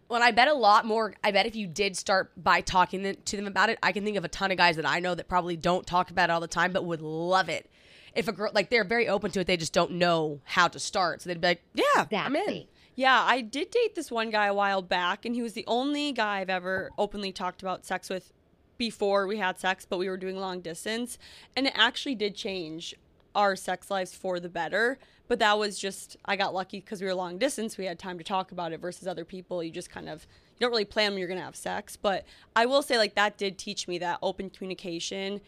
[0.09, 1.15] Well, I bet a lot more.
[1.25, 4.17] I bet if you did start by talking to them about it, I can think
[4.17, 6.41] of a ton of guys that I know that probably don't talk about it all
[6.41, 7.71] the time, but would love it.
[8.15, 10.79] If a girl, like, they're very open to it, they just don't know how to
[10.79, 11.23] start.
[11.23, 14.55] So they'd be like, "Yeah, I'm in." Yeah, I did date this one guy a
[14.55, 18.33] while back, and he was the only guy I've ever openly talked about sex with
[18.79, 21.19] before we had sex, but we were doing long distance.
[21.57, 22.95] And it actually did change
[23.35, 24.99] our sex lives for the better.
[25.27, 27.79] But that was just, I got lucky because we were long distance.
[27.79, 29.63] We had time to talk about it versus other people.
[29.63, 31.97] You just kind of, you don't really plan when you're going to have sex.
[31.97, 35.41] But I will say, like, that did teach me that open communication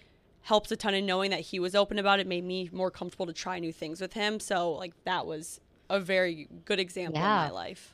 [0.43, 3.27] helps a ton in knowing that he was open about it made me more comfortable
[3.27, 5.61] to try new things with him so like that was
[5.91, 7.47] a very good example Yeah.
[7.47, 7.93] in my life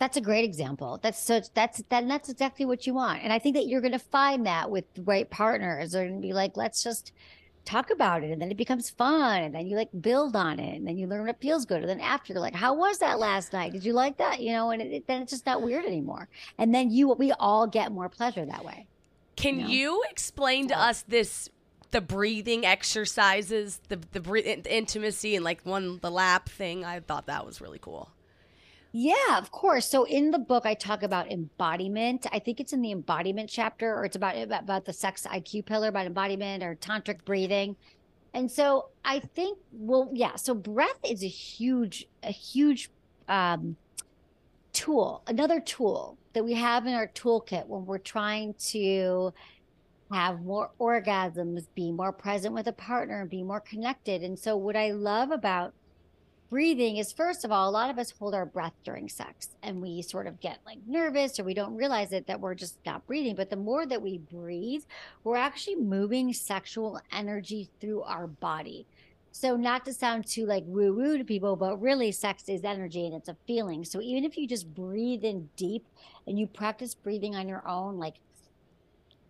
[0.00, 0.98] That's a great example.
[1.00, 3.22] That's so that's that that's exactly what you want.
[3.22, 5.92] And I think that you're going to find that with the right partners.
[5.92, 7.12] They're going to be like, let's just
[7.64, 10.76] talk about it, and then it becomes fun, and then you like build on it,
[10.76, 11.80] and then you learn what feels good.
[11.80, 13.72] And then after, they're like, how was that last night?
[13.72, 14.40] Did you like that?
[14.40, 16.28] You know, and it, then it's just not weird anymore.
[16.58, 18.86] And then you, we all get more pleasure that way.
[19.36, 19.66] Can No.
[19.68, 21.48] you explain to us this
[21.92, 26.84] the breathing exercises, the the, the intimacy and like one the lap thing?
[26.84, 28.10] I thought that was really cool.
[28.92, 29.88] Yeah, of course.
[29.88, 32.26] So in the book, I talk about embodiment.
[32.32, 35.66] I think it's in the embodiment chapter, or it's about about, about the sex IQ
[35.66, 37.76] pillar about embodiment or tantric breathing.
[38.34, 40.36] And so I think, well, yeah.
[40.36, 42.90] So breath is a huge, a huge
[43.28, 43.76] um,
[44.72, 49.32] tool, another tool that we have in our toolkit when we're trying to
[50.12, 54.22] have more orgasms, be more present with a partner, and be more connected.
[54.22, 55.74] And so what I love about
[56.50, 59.80] breathing is first of all a lot of us hold our breath during sex and
[59.80, 63.06] we sort of get like nervous or we don't realize it that we're just not
[63.06, 63.36] breathing.
[63.36, 64.82] But the more that we breathe
[65.22, 68.84] we're actually moving sexual energy through our body.
[69.32, 73.06] So not to sound too like woo woo to people but really sex is energy
[73.06, 73.84] and it's a feeling.
[73.84, 75.86] So even if you just breathe in deep
[76.26, 78.16] and you practice breathing on your own like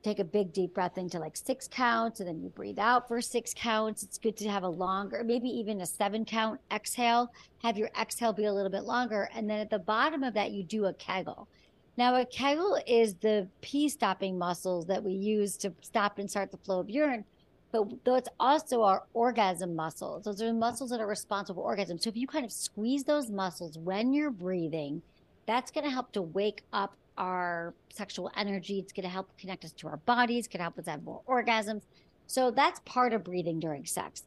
[0.02, 3.20] take a big deep breath into like six counts and then you breathe out for
[3.20, 4.02] six counts.
[4.02, 7.32] It's good to have a longer, maybe even a seven count exhale.
[7.62, 9.28] Have your exhale be a little bit longer.
[9.34, 11.48] And then at the bottom of that, you do a kegel.
[11.96, 16.50] Now, a kegel is the pee stopping muscles that we use to stop and start
[16.50, 17.24] the flow of urine.
[17.72, 20.24] But those also our orgasm muscles.
[20.24, 21.98] Those are muscles that are responsible for orgasm.
[21.98, 25.02] So if you kind of squeeze those muscles when you're breathing,
[25.46, 28.78] that's going to help to wake up our sexual energy.
[28.78, 31.82] It's going to help connect us to our bodies, can help us have more orgasms.
[32.26, 34.24] So that's part of breathing during sex.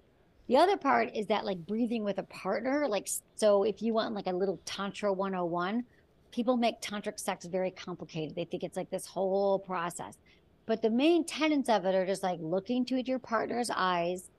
[0.47, 4.13] The other part is that like breathing with a partner, like so if you want
[4.13, 5.85] like a little tantra 101,
[6.31, 8.35] people make tantric sex very complicated.
[8.35, 10.17] They think it's like this whole process.
[10.65, 14.29] But the main tenets of it are just like looking to your partner's eyes,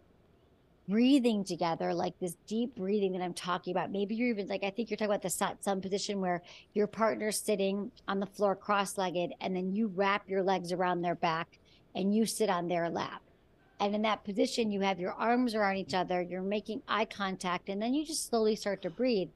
[0.89, 3.91] breathing together, like this deep breathing that I'm talking about.
[3.91, 6.43] Maybe you're even like, I think you're talking about the sat sun position where
[6.75, 11.03] your partner's sitting on the floor cross legged, and then you wrap your legs around
[11.03, 11.59] their back
[11.95, 13.23] and you sit on their lap.
[13.81, 17.69] And in that position, you have your arms around each other, you're making eye contact,
[17.69, 19.31] and then you just slowly start to breathe.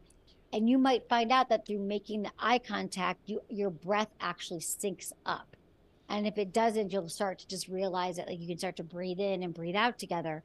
[0.52, 4.60] And you might find out that through making the eye contact, you, your breath actually
[4.60, 5.56] syncs up.
[6.08, 8.82] And if it doesn't, you'll start to just realize that like you can start to
[8.82, 10.42] breathe in and breathe out together.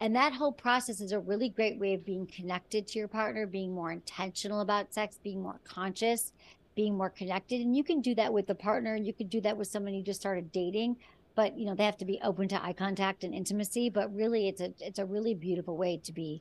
[0.00, 3.46] And that whole process is a really great way of being connected to your partner,
[3.46, 6.32] being more intentional about sex, being more conscious,
[6.74, 7.60] being more connected.
[7.60, 9.92] And you can do that with the partner, and you can do that with someone
[9.92, 10.96] you just started dating.
[11.34, 13.90] But you know, they have to be open to eye contact and intimacy.
[13.90, 16.40] But really it's a it's a really beautiful way to be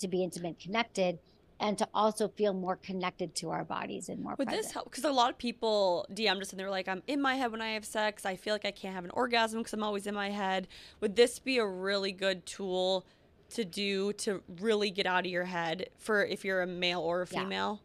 [0.00, 1.18] to be intimate, connected,
[1.58, 4.62] and to also feel more connected to our bodies and more Would present.
[4.64, 4.90] this help?
[4.90, 7.62] Because a lot of people DM us and they're like, I'm in my head when
[7.62, 8.26] I have sex.
[8.26, 10.68] I feel like I can't have an orgasm because I'm always in my head.
[11.00, 13.06] Would this be a really good tool
[13.50, 17.22] to do to really get out of your head for if you're a male or
[17.22, 17.40] a Yeah.
[17.42, 17.80] female?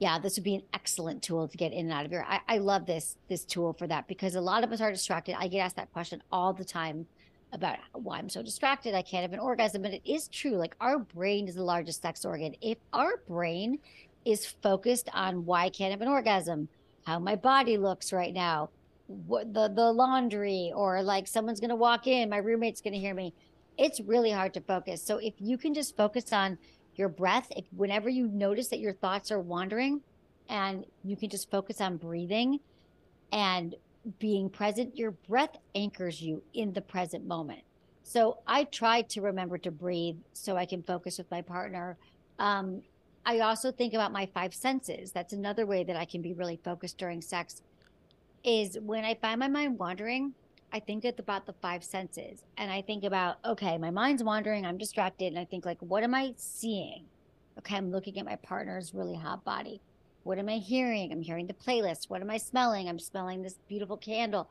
[0.00, 2.40] yeah this would be an excellent tool to get in and out of your I,
[2.48, 5.48] I love this this tool for that because a lot of us are distracted i
[5.48, 7.08] get asked that question all the time
[7.52, 10.74] about why i'm so distracted i can't have an orgasm but it is true like
[10.80, 12.54] our brain is the largest sex organ.
[12.60, 13.78] If our brain
[14.24, 16.68] is focused on why i can't have an orgasm
[17.06, 18.68] how my body looks right now
[19.06, 23.32] what the the laundry or like someone's gonna walk in my roommate's gonna hear me
[23.78, 25.02] it's really hard to focus.
[25.02, 26.58] So if you can just focus on
[26.96, 30.00] your breath if whenever you notice that your thoughts are wandering
[30.48, 32.58] and you can just focus on breathing
[33.30, 33.76] and
[34.18, 37.60] being present your breath anchors you in the present moment
[38.02, 41.96] so i try to remember to breathe so i can focus with my partner
[42.38, 42.82] um,
[43.26, 46.58] i also think about my five senses that's another way that i can be really
[46.64, 47.62] focused during sex
[48.44, 50.32] is when i find my mind wandering
[50.72, 52.44] I think it's about the five senses.
[52.56, 55.28] And I think about, okay, my mind's wandering, I'm distracted.
[55.28, 57.04] And I think, like, what am I seeing?
[57.58, 59.80] Okay, I'm looking at my partner's really hot body.
[60.28, 61.10] What am I hearing?
[61.10, 62.10] I'm hearing the playlist.
[62.10, 62.86] What am I smelling?
[62.86, 64.50] I'm smelling this beautiful candle.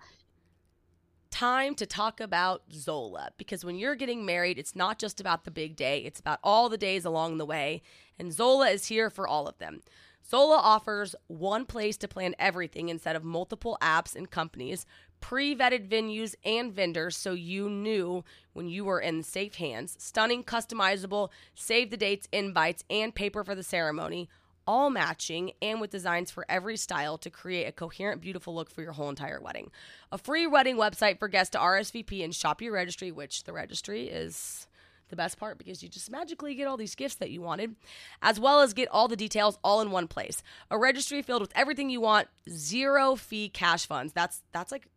[1.29, 5.51] time to talk about Zola because when you're getting married, it's not just about the
[5.51, 7.83] big day, it's about all the days along the way.
[8.17, 9.83] And Zola is here for all of them.
[10.27, 14.83] Zola offers one place to plan everything instead of multiple apps and companies,
[15.21, 18.23] pre vetted venues and vendors so you knew
[18.53, 23.53] when you were in safe hands, stunning, customizable, save the dates, invites, and paper for
[23.53, 24.27] the ceremony
[24.67, 28.81] all matching and with designs for every style to create a coherent, beautiful look for
[28.81, 29.71] your whole entire wedding.
[30.11, 34.07] A free wedding website for guests to RSVP and shop your registry, which the registry
[34.07, 34.67] is
[35.09, 37.75] the best part because you just magically get all these gifts that you wanted,
[38.21, 40.43] as well as get all the details all in one place.
[40.69, 44.13] A registry filled with everything you want, zero fee cash funds.
[44.13, 44.87] That's that's like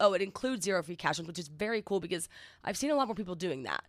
[0.00, 2.28] oh, it includes zero fee cash funds, which is very cool because
[2.64, 3.84] I've seen a lot more people doing that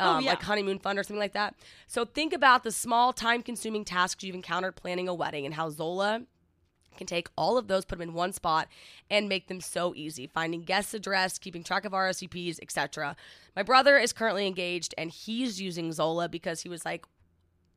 [0.00, 0.30] Oh, um, yeah.
[0.30, 1.54] like honeymoon fund or something like that.
[1.86, 6.22] So think about the small, time-consuming tasks you've encountered planning a wedding and how Zola
[6.96, 8.68] can take all of those, put them in one spot,
[9.08, 10.26] and make them so easy.
[10.26, 13.16] Finding guest address, keeping track of RSVPs, etc.
[13.56, 17.06] My brother is currently engaged, and he's using Zola because he was like,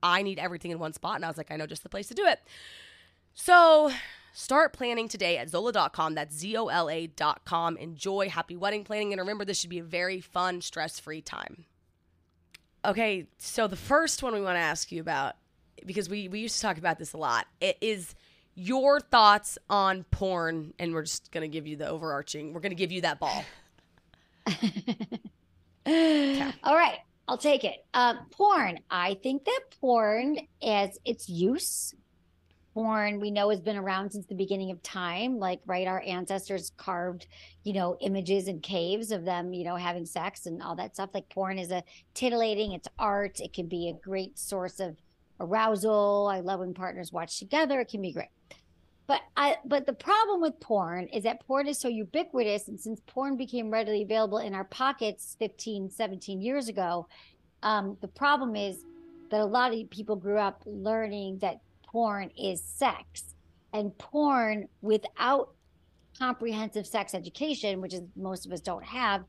[0.03, 2.07] "I need everything in one spot," and I was like, "I know just the place
[2.09, 2.41] to do it."
[3.33, 3.91] So.
[4.33, 6.15] Start planning today at Zola.com.
[6.15, 7.75] That's Z O L A.com.
[7.75, 9.11] Enjoy happy wedding planning.
[9.11, 11.65] And remember, this should be a very fun, stress free time.
[12.83, 15.35] Okay, so the first one we want to ask you about,
[15.85, 18.15] because we, we used to talk about this a lot, it is
[18.55, 20.73] your thoughts on porn.
[20.79, 23.19] And we're just going to give you the overarching, we're going to give you that
[23.19, 23.45] ball.
[26.63, 27.85] All right, I'll take it.
[27.93, 28.79] Uh, porn.
[28.89, 31.93] I think that porn, as its use,
[32.73, 35.37] porn we know has been around since the beginning of time.
[35.37, 37.27] Like, right, our ancestors carved,
[37.63, 41.09] you know, images in caves of them, you know, having sex and all that stuff.
[41.13, 42.71] Like, porn is a titillating.
[42.73, 43.39] It's art.
[43.39, 44.97] It can be a great source of
[45.39, 46.29] arousal.
[46.31, 47.79] I love when partners watch together.
[47.81, 48.29] It can be great.
[49.07, 53.01] But I but the problem with porn is that porn is so ubiquitous and since
[53.07, 57.07] porn became readily available in our pockets 15, 17 years ago,
[57.61, 58.85] um, the problem is
[59.29, 61.59] that a lot of people grew up learning that
[61.91, 63.35] porn is sex.
[63.73, 65.53] And porn without
[66.17, 69.23] comprehensive sex education, which is most of us don't have,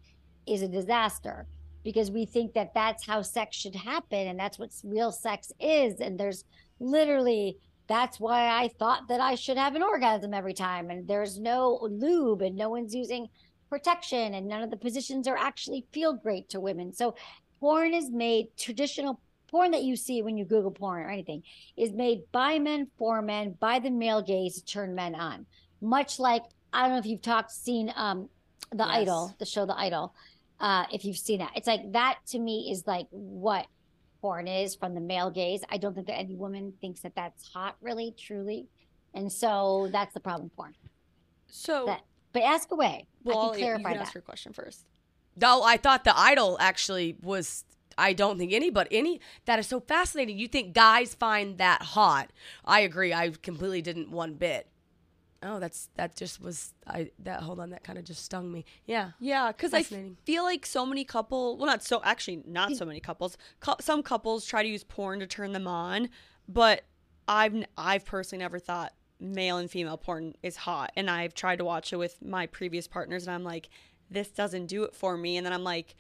[0.47, 1.47] is a disaster
[1.85, 6.01] because we think that that's how sex should happen and that's what real sex is.
[6.01, 6.45] And there's
[6.81, 7.57] literally
[7.89, 10.91] that's why I thought that I should have an orgasm every time.
[10.91, 13.29] And there's no lube and no one's using
[13.69, 16.93] protection and none of the positions are actually feel great to women.
[16.93, 17.15] So
[17.61, 19.21] porn is made traditional
[19.53, 21.45] porn that you see when you Google porn or anything
[21.77, 25.47] is made by men for men by the male gaze to turn men on.
[25.81, 26.43] Much like
[26.73, 28.29] I don't know if you've talked seen um
[28.73, 28.97] The Yes.
[29.03, 30.15] Idol, the show The Idol.
[30.59, 31.53] Uh if you've seen that.
[31.55, 33.67] It's like that to me is like what
[34.23, 35.61] porn is from the male gaze.
[35.69, 38.67] I don't think that any woman thinks that that's hot, really, truly.
[39.15, 40.75] And so that's the problem porn.
[41.49, 43.07] So, That- But ask away.
[43.25, 44.03] well, I can you clarify can that.
[44.07, 44.87] ask your question first.
[45.37, 47.65] No, I thought the idol actually was.
[47.99, 50.39] I don't think any, but any that is so fascinating.
[50.39, 52.31] You think guys find that hot?
[52.65, 53.13] I agree.
[53.13, 54.69] I completely didn't one bit.
[55.45, 56.73] Oh, that's that just was.
[56.87, 58.65] I that hold on, that kind of just stung me.
[58.87, 59.83] Yeah, Yeah, because I
[60.25, 63.37] feel like so many couple, well, not so, actually, not so many couples.
[63.59, 66.11] Cou- some couples try to use porn to turn them on,
[66.49, 66.83] but
[67.27, 71.65] I've I've personally never thought male and female porn is hot, and I've tried to
[71.65, 73.69] watch it with my previous partners, and I'm like,
[74.11, 75.97] this doesn't do it for me, and then I'm like.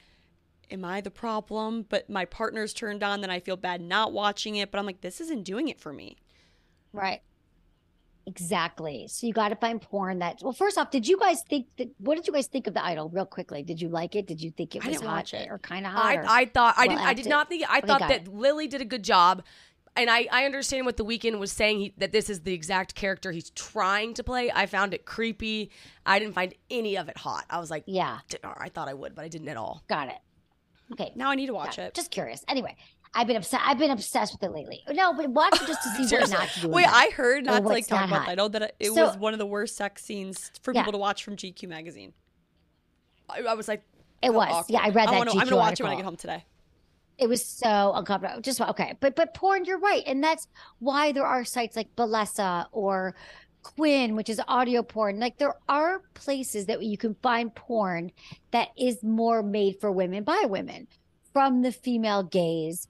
[0.72, 1.86] Am I the problem?
[1.88, 4.70] But my partner's turned on, then I feel bad not watching it.
[4.70, 6.16] But I'm like, this isn't doing it for me.
[6.92, 7.20] Right.
[8.26, 9.08] Exactly.
[9.08, 10.38] So you got to find porn that.
[10.42, 11.88] Well, first off, did you guys think that?
[11.98, 13.08] What did you guys think of the Idol?
[13.08, 14.26] Real quickly, did you like it?
[14.26, 15.48] Did you think it was hot it.
[15.50, 16.04] or kind of hot?
[16.06, 18.28] I, or- I thought I well didn't I did not think I Okay, thought that
[18.28, 19.42] Lily did a good job.
[19.94, 22.94] And I, I understand what the Weeknd was saying he, that this is the exact
[22.94, 24.50] character he's trying to play.
[24.50, 25.70] I found it creepy.
[26.06, 27.44] I didn't find any of it hot.
[27.50, 29.82] I was like, yeah, I thought I would, but I didn't at all.
[29.88, 30.16] got it.
[30.92, 31.94] Okay, Now I need to watch it.
[31.94, 32.44] Just curious.
[32.48, 32.76] Anyway,
[33.14, 33.62] I've been obsessed.
[33.66, 34.80] I've been obsessed with it lately.
[34.90, 36.68] No, but watch it just to see what not to do.
[36.68, 36.86] Wait.
[36.88, 38.26] I heard not to like talk about hot.
[38.26, 38.32] that.
[38.32, 40.80] I know that it, So- was one of the worst sex scenes for Yeah.
[40.82, 42.12] people to watch from GQ magazine.
[43.28, 43.82] I, I was like,
[44.22, 44.48] It was.
[44.50, 44.72] awkward.
[44.72, 45.14] Yeah, I read that.
[45.14, 46.44] I wanna, I'm gonna watch it when I get home today.
[47.18, 48.40] it was so uncomfortable.
[48.40, 50.48] Just okay, but but porn, you're right, and that's
[50.80, 53.14] why there are sites like Bellesa or
[53.62, 55.18] Quinn, which is audio porn.
[55.18, 58.12] Like there are places that you can find porn
[58.50, 60.88] that is more made for women by women,
[61.32, 62.88] from the female gaze.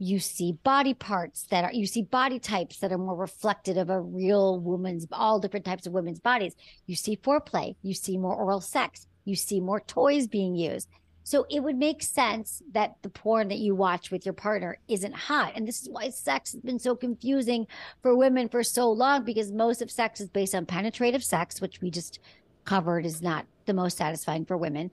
[0.00, 3.90] You see body parts that are you see body types that are more reflective of
[3.90, 6.54] a real woman's all different types of women's bodies.
[6.86, 10.88] You see foreplay, you see more oral sex, you see more toys being used.
[11.28, 15.14] So it would make sense that the porn that you watch with your partner isn't
[15.14, 15.52] hot.
[15.54, 17.66] And this is why sex has been so confusing
[18.00, 21.82] for women for so long because most of sex is based on penetrative sex, which
[21.82, 22.18] we just
[22.64, 24.90] covered is not the most satisfying for women.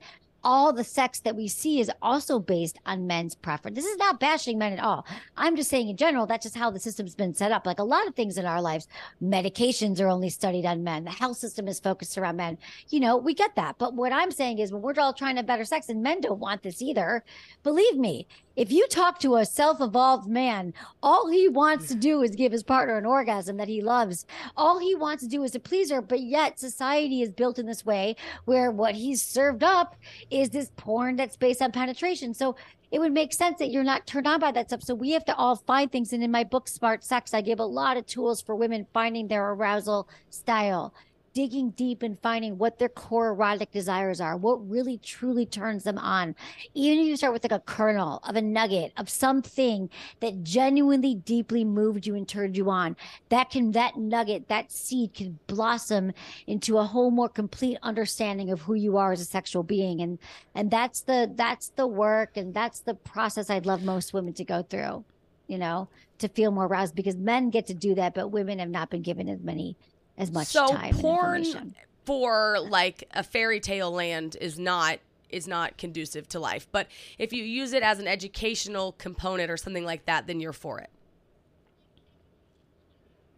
[0.48, 3.74] All the sex that we see is also based on men's preference.
[3.74, 5.04] This is not bashing men at all.
[5.36, 7.66] I'm just saying in general, that's just how the system's been set up.
[7.66, 8.86] Like a lot of things in our lives,
[9.20, 11.02] medications are only studied on men.
[11.02, 12.58] The health system is focused around men.
[12.90, 13.76] You know, we get that.
[13.76, 16.38] But what I'm saying is when we're all trying to better sex and men don't
[16.38, 17.24] want this either,
[17.64, 22.34] believe me, if you talk to a self-evolved man, all he wants to do is
[22.34, 24.26] give his partner an orgasm that he loves.
[24.56, 26.00] All he wants to do is to please her.
[26.00, 29.94] But yet society is built in this way where what he's served up
[30.30, 32.32] is this porn that's based on penetration.
[32.34, 32.56] So
[32.90, 34.82] it would make sense that you're not turned on by that stuff.
[34.82, 36.12] So we have to all find things.
[36.12, 39.28] And in my book, Smart Sex, I give a lot of tools for women finding
[39.28, 40.94] their arousal style,
[41.36, 45.98] digging deep and finding what their core erotic desires are, what really truly turns them
[45.98, 46.34] on.
[46.72, 51.14] Even if you start with like a kernel of a nugget of something that genuinely
[51.14, 52.96] deeply moved you and turned you on,
[53.28, 56.10] that can, that nugget, that seed can blossom
[56.46, 60.00] into a whole more complete understanding of who you are as a sexual being.
[60.00, 60.18] And,
[60.54, 64.44] and that's the, that's the work and that's the process I'd love most women to
[64.44, 65.04] go through,
[65.48, 68.70] you know, to feel more aroused because men get to do that, but women have
[68.70, 69.76] not been given as many,
[70.18, 74.98] as much so time porn for like a fairy tale land is not
[75.28, 76.68] is not conducive to life.
[76.70, 76.86] But
[77.18, 80.78] if you use it as an educational component or something like that, then you're for
[80.78, 80.90] it.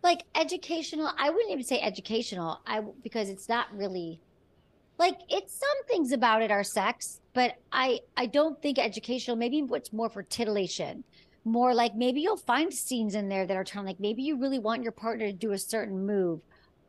[0.02, 4.20] like educational i wouldn't even say educational i because it's not really
[4.98, 9.62] like it's some things about it are sex but i i don't think educational maybe
[9.62, 11.02] what's more for titillation
[11.44, 14.58] more like maybe you'll find scenes in there that are trying like maybe you really
[14.58, 16.40] want your partner to do a certain move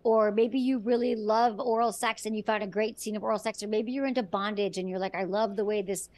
[0.09, 3.37] or maybe you really love oral sex and you found a great scene of oral
[3.37, 6.09] sex or maybe you're into bondage and you're like i love the way this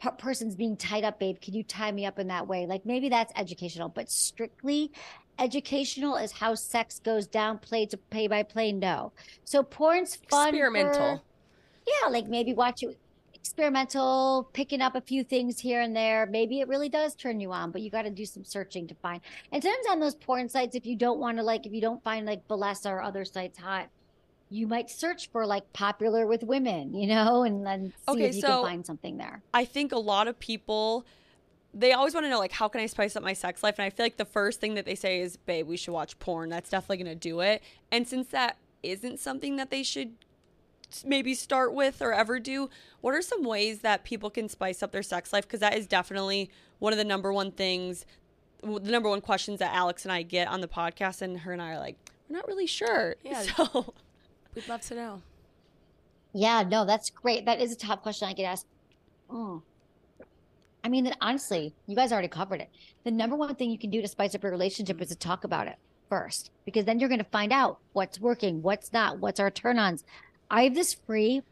[0.00, 1.40] per- person's being tied up babe.
[1.40, 2.66] Can you tie me up in that way?
[2.66, 4.92] Like maybe that's educational but strictly
[5.38, 9.12] educational is how sex goes down play to play by play no.
[9.44, 11.16] So porn's fun Experimental.
[11.16, 11.22] for-
[11.86, 12.98] yeah like maybe watch it
[13.48, 16.26] experimental picking up a few things here and there.
[16.26, 18.94] Maybe it really does turn you on but you got to do some searching to
[18.96, 19.22] find.
[19.50, 20.76] And sometimes on those porn sites.
[20.76, 23.58] If you don't want to like if you don't find like Bellesa or other sites
[23.58, 23.88] hot
[24.50, 28.34] you might search for like popular with women you know and then see Okay, if
[28.36, 29.42] you so- can find something there.
[29.54, 31.06] I think a lot of people
[31.74, 33.76] they always want to know like how can I spice up my sex life?
[33.78, 36.18] And I feel like the first thing that they say is babe we should watch
[36.18, 36.50] porn.
[36.50, 37.62] That's definitely going to do it.
[37.90, 40.12] And since that isn't something that they should
[41.04, 42.70] maybe start with or ever do
[43.00, 45.86] what are some ways that people can spice up their sex life because that is
[45.86, 48.06] definitely one of the number one things
[48.62, 51.62] the number one questions that Alex and I get on the podcast and her and
[51.62, 51.96] I are like
[52.28, 53.42] we're not really sure Yeah.
[53.56, 53.94] so
[54.54, 55.22] We'd love to know.
[56.32, 57.44] Yeah, no, that's great.
[57.46, 58.66] That is a top question I get asked.
[59.30, 59.62] Mm.
[60.82, 62.70] I mean, then honestly, you guys already covered it.
[63.04, 65.44] The number one thing you can do to spice up your relationship is to talk
[65.44, 65.76] about it
[66.08, 69.78] first, because then you're going to find out what's working, what's not, what's our turn
[69.78, 70.02] ons.
[70.50, 71.42] I have this free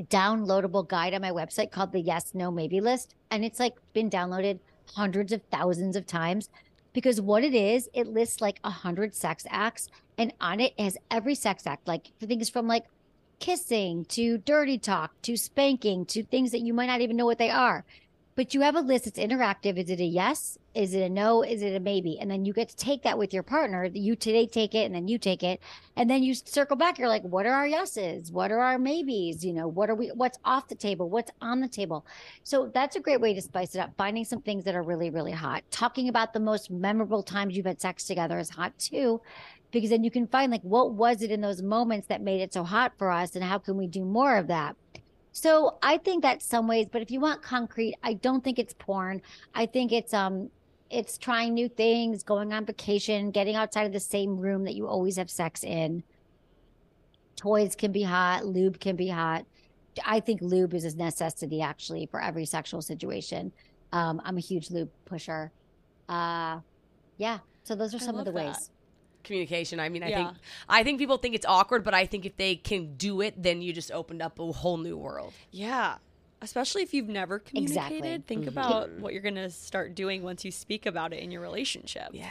[0.00, 3.14] downloadable guide on my website called the Yes, No, Maybe list.
[3.30, 4.58] And it's like been downloaded
[4.94, 6.48] hundreds of thousands of times
[6.92, 10.96] because what it is, it lists like a hundred sex acts and on it has
[11.10, 12.86] every sex act, like things from like
[13.38, 17.38] kissing to dirty talk to spanking to things that you might not even know what
[17.38, 17.84] they are.
[18.38, 19.78] But you have a list that's interactive.
[19.78, 20.58] Is it a yes?
[20.72, 21.42] Is it a no?
[21.42, 22.20] Is it a maybe?
[22.20, 23.86] And then you get to take that with your partner.
[23.86, 25.60] You today take it and then you take it.
[25.96, 27.00] And then you circle back.
[27.00, 28.30] You're like, what are our yeses?
[28.30, 29.44] What are our maybes?
[29.44, 31.10] You know, what are we, what's off the table?
[31.10, 32.06] What's on the table?
[32.44, 33.90] So that's a great way to spice it up.
[33.96, 35.64] Finding some things that are really, really hot.
[35.72, 39.20] Talking about the most memorable times you've had sex together is hot too
[39.70, 42.54] because then you can find like what was it in those moments that made it
[42.54, 44.76] so hot for us and how can we do more of that.
[45.32, 48.74] So I think that some ways, but if you want concrete, I don't think it's
[48.74, 49.22] porn.
[49.54, 50.50] I think it's um
[50.90, 54.86] it's trying new things, going on vacation, getting outside of the same room that you
[54.86, 56.02] always have sex in.
[57.36, 59.44] Toys can be hot, lube can be hot.
[60.04, 63.52] I think lube is a necessity actually for every sexual situation.
[63.92, 65.52] Um, I'm a huge lube pusher.
[66.08, 66.60] Uh,
[67.16, 67.38] yeah.
[67.64, 68.46] So those are some of the that.
[68.46, 68.70] ways.
[69.24, 69.78] Communication.
[69.80, 70.16] I mean, I Yeah.
[70.28, 70.38] think
[70.68, 73.60] I think people think it's awkward, but I think if they can do it, then
[73.62, 75.32] you just opened up a whole new world.
[75.50, 75.96] Yeah.
[76.40, 78.04] Especially if you've never communicated.
[78.04, 78.18] Exactly.
[78.26, 81.42] Think about what you're going to start doing once you speak about it in your
[81.42, 82.10] relationship.
[82.12, 82.28] Yeah.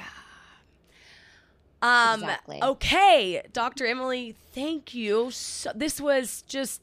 [1.81, 2.59] Um Exactly.
[2.63, 3.85] okay, Dr.
[3.85, 5.29] Emily, thank you.
[5.31, 6.81] So, this was just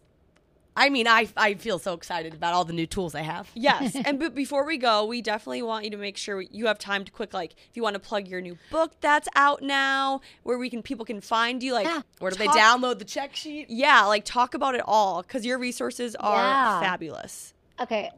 [0.76, 3.48] I mean, I I feel so excited about all the new tools I have.
[3.54, 3.94] Yes.
[4.04, 7.04] and but before we go, we definitely want you to make sure you have time
[7.04, 10.58] to quick like if you want to plug your new book that's out now, where
[10.58, 12.02] we can people can find you like Yeah.
[12.18, 13.66] Where do they download the check sheet?
[13.70, 16.80] Yeah, like talk about it all cuz your resources are Yeah.
[16.80, 17.54] fabulous.
[17.80, 18.10] Okay.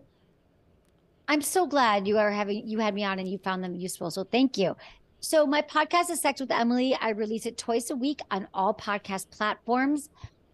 [1.28, 4.11] I'm so glad you are having you had me on and you found them useful.
[4.11, 4.77] So thank you.
[5.20, 6.97] So my podcast is Sex with Emily.
[7.01, 10.09] I release it twice a week on all podcast platforms.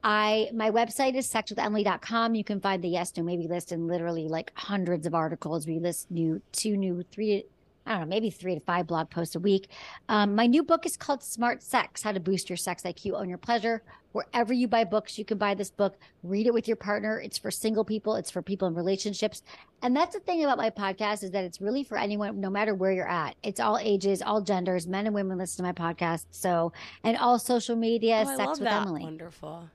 [0.04, 2.34] I my website is sexwithemily.com.
[2.34, 5.66] You can find the yes no maybe list and literally like hundreds of articles.
[5.66, 7.44] We list new two new three
[7.84, 9.68] I don't know, maybe three to five blog posts a week.
[10.08, 13.28] Um, my new book is called Smart Sex How to Boost Your Sex IQ on
[13.28, 13.82] Your Pleasure.
[14.12, 17.18] Wherever you buy books, you can buy this book, read it with your partner.
[17.18, 19.42] It's for single people, it's for people in relationships.
[19.82, 22.72] And that's the thing about my podcast is that it's really for anyone, no matter
[22.72, 23.34] where you're at.
[23.42, 26.26] It's all ages, all genders, men and women listen to my podcast.
[26.30, 26.72] So,
[27.02, 28.68] and all social media, Oh, Sex with.
[28.68, 29.68] Emily, Wonderful.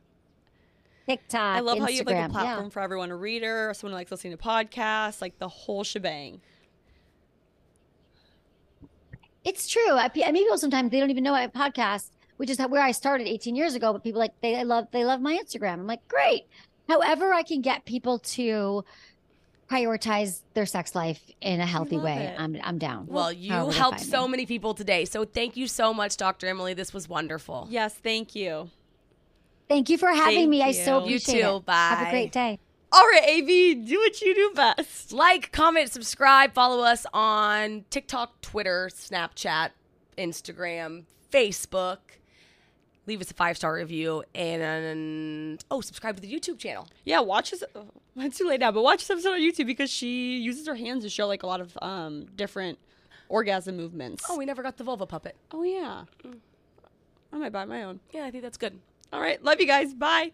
[1.08, 1.82] TikTok, I love Instagram.
[1.82, 2.28] how you have like a Yeah.
[2.28, 6.42] platform for everyone, a reader, someone who likes listening to podcasts, like the whole shebang.
[9.44, 9.92] It's true.
[9.92, 12.82] I, I mean, people sometimes they don't even know I have podcasts, which is where
[12.82, 13.94] I started 18 years ago.
[13.94, 15.74] But people like they, they love they love my Instagram.
[15.74, 16.48] I'm like, great.
[16.90, 18.84] However, I can get people to
[19.70, 22.26] prioritize their sex life in a healthy way.
[22.26, 22.40] it.
[22.40, 23.08] I'm I'm down.
[23.08, 24.32] Well, you However helped so me.
[24.32, 25.06] many people today.
[25.06, 26.48] So thank you so much, Dr.
[26.48, 26.74] Emily.
[26.74, 27.68] This was wonderful.
[27.70, 28.70] Yes, thank you.
[29.68, 30.64] Thank you for having Thank me.
[30.64, 30.74] I you.
[30.74, 31.38] so You too.
[31.38, 31.66] it.
[31.66, 31.74] Bye.
[31.74, 32.60] Have a great day.
[32.92, 35.12] All right, AV, do what you do best.
[35.12, 39.72] Like, comment, subscribe, follow us on TikTok, Twitter, Snapchat,
[40.18, 41.98] Instagram, Facebook.
[43.06, 46.88] Leave us a five star review and oh, subscribe to the YouTube channel.
[47.04, 47.64] Yeah, watch this.
[47.76, 47.88] oh,
[48.20, 51.04] It's too late now, but watch this episode on YouTube because she uses her hands
[51.04, 52.80] to show like a lot of um different
[53.30, 54.26] orgasm movements.
[54.30, 55.36] Oh, we never got the vulva puppet.
[55.52, 56.06] oh yeah.
[57.32, 58.00] I might buy my own.
[58.12, 58.80] Yeah, I think that's good.
[59.14, 59.94] All right, love you guys.
[59.94, 60.32] Bye.